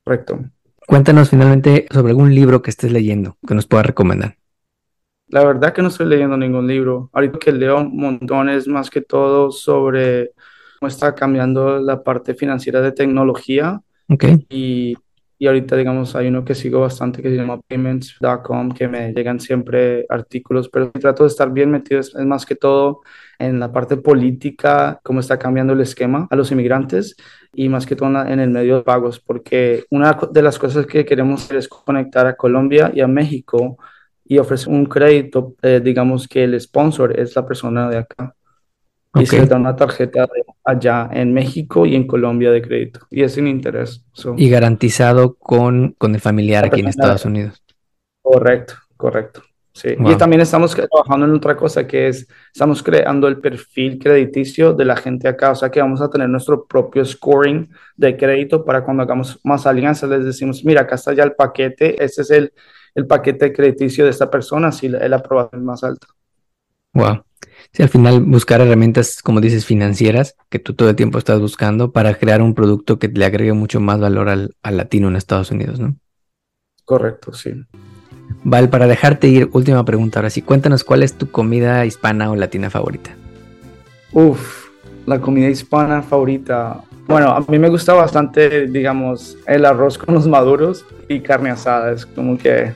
Correcto. 0.04 0.38
Cuéntanos 0.86 1.30
finalmente 1.30 1.86
sobre 1.90 2.10
algún 2.10 2.34
libro 2.34 2.62
que 2.62 2.70
estés 2.70 2.92
leyendo 2.92 3.38
que 3.46 3.54
nos 3.54 3.66
pueda 3.66 3.82
recomendar. 3.82 4.36
La 5.28 5.44
verdad 5.44 5.72
que 5.72 5.82
no 5.82 5.88
estoy 5.88 6.06
leyendo 6.06 6.36
ningún 6.36 6.66
libro. 6.66 7.10
Ahorita 7.12 7.38
que 7.38 7.52
leo 7.52 7.84
montones 7.84 8.68
más 8.68 8.90
que 8.90 9.00
todo 9.00 9.50
sobre 9.50 10.32
cómo 10.78 10.88
está 10.88 11.14
cambiando 11.14 11.78
la 11.80 12.02
parte 12.02 12.34
financiera 12.34 12.80
de 12.80 12.92
tecnología. 12.92 13.80
Okay. 14.08 14.46
Y, 14.50 14.96
y 15.38 15.46
ahorita, 15.46 15.76
digamos, 15.76 16.14
hay 16.14 16.28
uno 16.28 16.44
que 16.44 16.54
sigo 16.54 16.80
bastante 16.80 17.20
que 17.20 17.28
se 17.28 17.36
llama 17.36 17.60
payments.com, 17.60 18.70
que 18.70 18.86
me 18.86 19.12
llegan 19.12 19.40
siempre 19.40 20.06
artículos, 20.08 20.68
pero 20.68 20.92
trato 20.92 21.24
de 21.24 21.28
estar 21.28 21.52
bien 21.52 21.70
metido, 21.70 22.00
es, 22.00 22.14
más 22.14 22.46
que 22.46 22.54
todo 22.54 23.00
en 23.38 23.58
la 23.58 23.72
parte 23.72 23.96
política, 23.96 25.00
cómo 25.02 25.20
está 25.20 25.38
cambiando 25.38 25.72
el 25.72 25.80
esquema 25.80 26.28
a 26.30 26.36
los 26.36 26.52
inmigrantes 26.52 27.16
y 27.52 27.68
más 27.68 27.84
que 27.84 27.96
todo 27.96 28.08
en 28.26 28.40
el 28.40 28.50
medio 28.50 28.76
de 28.76 28.82
pagos, 28.84 29.20
porque 29.20 29.84
una 29.90 30.16
de 30.30 30.42
las 30.42 30.58
cosas 30.58 30.86
que 30.86 31.04
queremos 31.04 31.50
es 31.50 31.68
conectar 31.68 32.26
a 32.26 32.36
Colombia 32.36 32.92
y 32.94 33.00
a 33.00 33.08
México 33.08 33.76
y 34.24 34.38
ofrece 34.38 34.70
un 34.70 34.86
crédito, 34.86 35.54
eh, 35.62 35.80
digamos 35.82 36.26
que 36.26 36.44
el 36.44 36.58
sponsor 36.60 37.18
es 37.18 37.36
la 37.36 37.46
persona 37.46 37.88
de 37.88 37.98
acá. 37.98 38.34
Y 39.16 39.26
se 39.26 39.46
da 39.46 39.56
una 39.56 39.76
tarjeta 39.76 40.26
allá 40.64 41.08
en 41.12 41.32
México 41.32 41.86
y 41.86 41.94
en 41.94 42.04
Colombia 42.04 42.50
de 42.50 42.60
crédito. 42.60 43.00
Y 43.10 43.22
es 43.22 43.34
sin 43.34 43.46
interés. 43.46 44.04
Y 44.36 44.50
garantizado 44.50 45.34
con, 45.34 45.94
con 45.98 46.16
el 46.16 46.20
familiar 46.20 46.64
aquí 46.64 46.80
en 46.80 46.88
Estados 46.88 47.24
Unidos. 47.24 47.62
Correcto, 48.20 48.74
correcto. 48.96 49.42
Sí. 49.74 49.96
Y 49.98 50.14
también 50.14 50.40
estamos 50.40 50.72
trabajando 50.72 51.26
en 51.26 51.34
otra 51.34 51.56
cosa 51.56 51.84
que 51.84 52.06
es, 52.06 52.28
estamos 52.52 52.80
creando 52.80 53.26
el 53.26 53.40
perfil 53.40 53.98
crediticio 53.98 54.72
de 54.72 54.84
la 54.84 54.96
gente 54.96 55.26
acá. 55.26 55.50
O 55.50 55.56
sea 55.56 55.68
que 55.68 55.80
vamos 55.80 56.00
a 56.00 56.08
tener 56.08 56.28
nuestro 56.28 56.64
propio 56.64 57.04
scoring 57.04 57.68
de 57.96 58.16
crédito 58.16 58.64
para 58.64 58.84
cuando 58.84 59.02
hagamos 59.02 59.40
más 59.42 59.66
alianzas 59.66 60.08
les 60.08 60.24
decimos, 60.24 60.64
mira, 60.64 60.82
acá 60.82 60.94
está 60.94 61.12
ya 61.12 61.24
el 61.24 61.32
paquete, 61.32 62.02
este 62.02 62.22
es 62.22 62.30
el, 62.30 62.52
el 62.94 63.06
paquete 63.08 63.52
crediticio 63.52 64.04
de 64.04 64.10
esta 64.10 64.30
persona 64.30 64.70
si 64.70 64.86
el 64.86 65.12
aprobación 65.12 65.60
es 65.62 65.66
más 65.66 65.82
alto. 65.82 66.06
Wow. 66.92 67.24
Sí, 67.72 67.82
al 67.82 67.88
final 67.88 68.20
buscar 68.20 68.60
herramientas, 68.60 69.20
como 69.20 69.40
dices, 69.40 69.66
financieras 69.66 70.36
que 70.48 70.60
tú 70.60 70.74
todo 70.74 70.88
el 70.88 70.94
tiempo 70.94 71.18
estás 71.18 71.40
buscando 71.40 71.90
para 71.90 72.14
crear 72.14 72.40
un 72.40 72.54
producto 72.54 73.00
que 73.00 73.08
le 73.08 73.24
agregue 73.24 73.52
mucho 73.52 73.80
más 73.80 73.98
valor 73.98 74.28
al, 74.28 74.54
al 74.62 74.76
latino 74.76 75.08
en 75.08 75.16
Estados 75.16 75.50
Unidos, 75.50 75.80
¿no? 75.80 75.96
Correcto, 76.84 77.32
sí. 77.32 77.52
Val, 78.44 78.68
para 78.68 78.86
dejarte 78.86 79.26
ir, 79.28 79.48
última 79.52 79.84
pregunta 79.84 80.18
ahora 80.18 80.30
sí, 80.30 80.42
cuéntanos 80.42 80.84
cuál 80.84 81.02
es 81.02 81.14
tu 81.14 81.30
comida 81.30 81.86
hispana 81.86 82.30
o 82.30 82.36
latina 82.36 82.68
favorita. 82.68 83.10
Uf, 84.12 84.68
la 85.06 85.18
comida 85.20 85.48
hispana 85.48 86.02
favorita. 86.02 86.82
Bueno, 87.06 87.30
a 87.30 87.40
mí 87.48 87.58
me 87.58 87.68
gusta 87.68 87.94
bastante, 87.94 88.66
digamos, 88.66 89.38
el 89.46 89.64
arroz 89.64 89.98
con 89.98 90.14
los 90.14 90.26
maduros 90.26 90.84
y 91.08 91.20
carne 91.20 91.50
asada. 91.50 91.92
Es 91.92 92.06
como 92.06 92.38
que... 92.38 92.74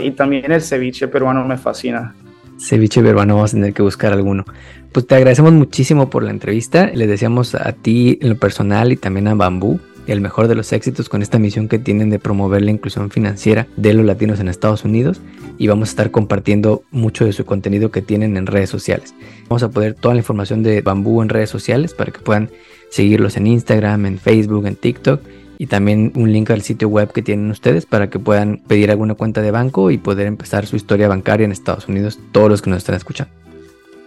Y 0.00 0.12
también 0.12 0.50
el 0.50 0.62
ceviche 0.62 1.06
peruano 1.08 1.44
me 1.44 1.58
fascina. 1.58 2.14
Ceviche 2.58 3.02
peruano, 3.02 3.34
vamos 3.34 3.52
a 3.52 3.56
tener 3.56 3.74
que 3.74 3.82
buscar 3.82 4.12
alguno. 4.12 4.44
Pues 4.92 5.06
te 5.06 5.14
agradecemos 5.14 5.52
muchísimo 5.52 6.10
por 6.10 6.22
la 6.22 6.30
entrevista. 6.30 6.90
Les 6.94 7.08
deseamos 7.08 7.54
a 7.54 7.72
ti 7.72 8.18
en 8.22 8.30
lo 8.30 8.36
personal 8.36 8.92
y 8.92 8.96
también 8.96 9.28
a 9.28 9.34
Bambú 9.34 9.80
el 10.06 10.20
mejor 10.20 10.48
de 10.48 10.54
los 10.54 10.72
éxitos 10.72 11.08
con 11.08 11.22
esta 11.22 11.38
misión 11.38 11.68
que 11.68 11.78
tienen 11.78 12.10
de 12.10 12.18
promover 12.18 12.62
la 12.62 12.70
inclusión 12.70 13.10
financiera 13.10 13.66
de 13.76 13.94
los 13.94 14.04
latinos 14.04 14.40
en 14.40 14.48
Estados 14.48 14.84
Unidos 14.84 15.20
y 15.58 15.68
vamos 15.68 15.88
a 15.88 15.92
estar 15.92 16.10
compartiendo 16.10 16.82
mucho 16.90 17.24
de 17.24 17.32
su 17.32 17.44
contenido 17.44 17.90
que 17.90 18.02
tienen 18.02 18.36
en 18.36 18.46
redes 18.46 18.70
sociales. 18.70 19.14
Vamos 19.48 19.62
a 19.62 19.70
poner 19.70 19.94
toda 19.94 20.14
la 20.14 20.20
información 20.20 20.62
de 20.62 20.80
Bambú 20.80 21.22
en 21.22 21.28
redes 21.28 21.50
sociales 21.50 21.94
para 21.94 22.12
que 22.12 22.20
puedan 22.20 22.50
seguirlos 22.90 23.36
en 23.36 23.46
Instagram, 23.46 24.06
en 24.06 24.18
Facebook, 24.18 24.66
en 24.66 24.76
TikTok 24.76 25.20
y 25.58 25.66
también 25.66 26.12
un 26.16 26.32
link 26.32 26.50
al 26.50 26.62
sitio 26.62 26.88
web 26.88 27.12
que 27.12 27.22
tienen 27.22 27.50
ustedes 27.50 27.86
para 27.86 28.10
que 28.10 28.18
puedan 28.18 28.58
pedir 28.66 28.90
alguna 28.90 29.14
cuenta 29.14 29.42
de 29.42 29.50
banco 29.50 29.90
y 29.90 29.98
poder 29.98 30.26
empezar 30.26 30.66
su 30.66 30.76
historia 30.76 31.08
bancaria 31.08 31.44
en 31.44 31.52
Estados 31.52 31.88
Unidos, 31.88 32.18
todos 32.32 32.50
los 32.50 32.62
que 32.62 32.70
nos 32.70 32.78
están 32.78 32.96
escuchando. 32.96 33.32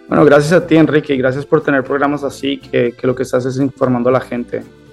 Bueno, 0.08 0.26
gracias 0.26 0.52
a 0.52 0.68
ti 0.68 0.76
Enrique 0.76 1.16
y 1.16 1.18
gracias 1.18 1.46
por 1.46 1.64
tener 1.64 1.84
programas 1.84 2.24
así 2.24 2.58
que, 2.58 2.92
que 2.92 3.08
lo 3.08 3.16
que 3.16 3.24
estás 3.24 3.46
es 3.46 3.58
informando 3.58 4.10
a 4.10 4.12
la 4.12 4.22
gente 4.22 4.62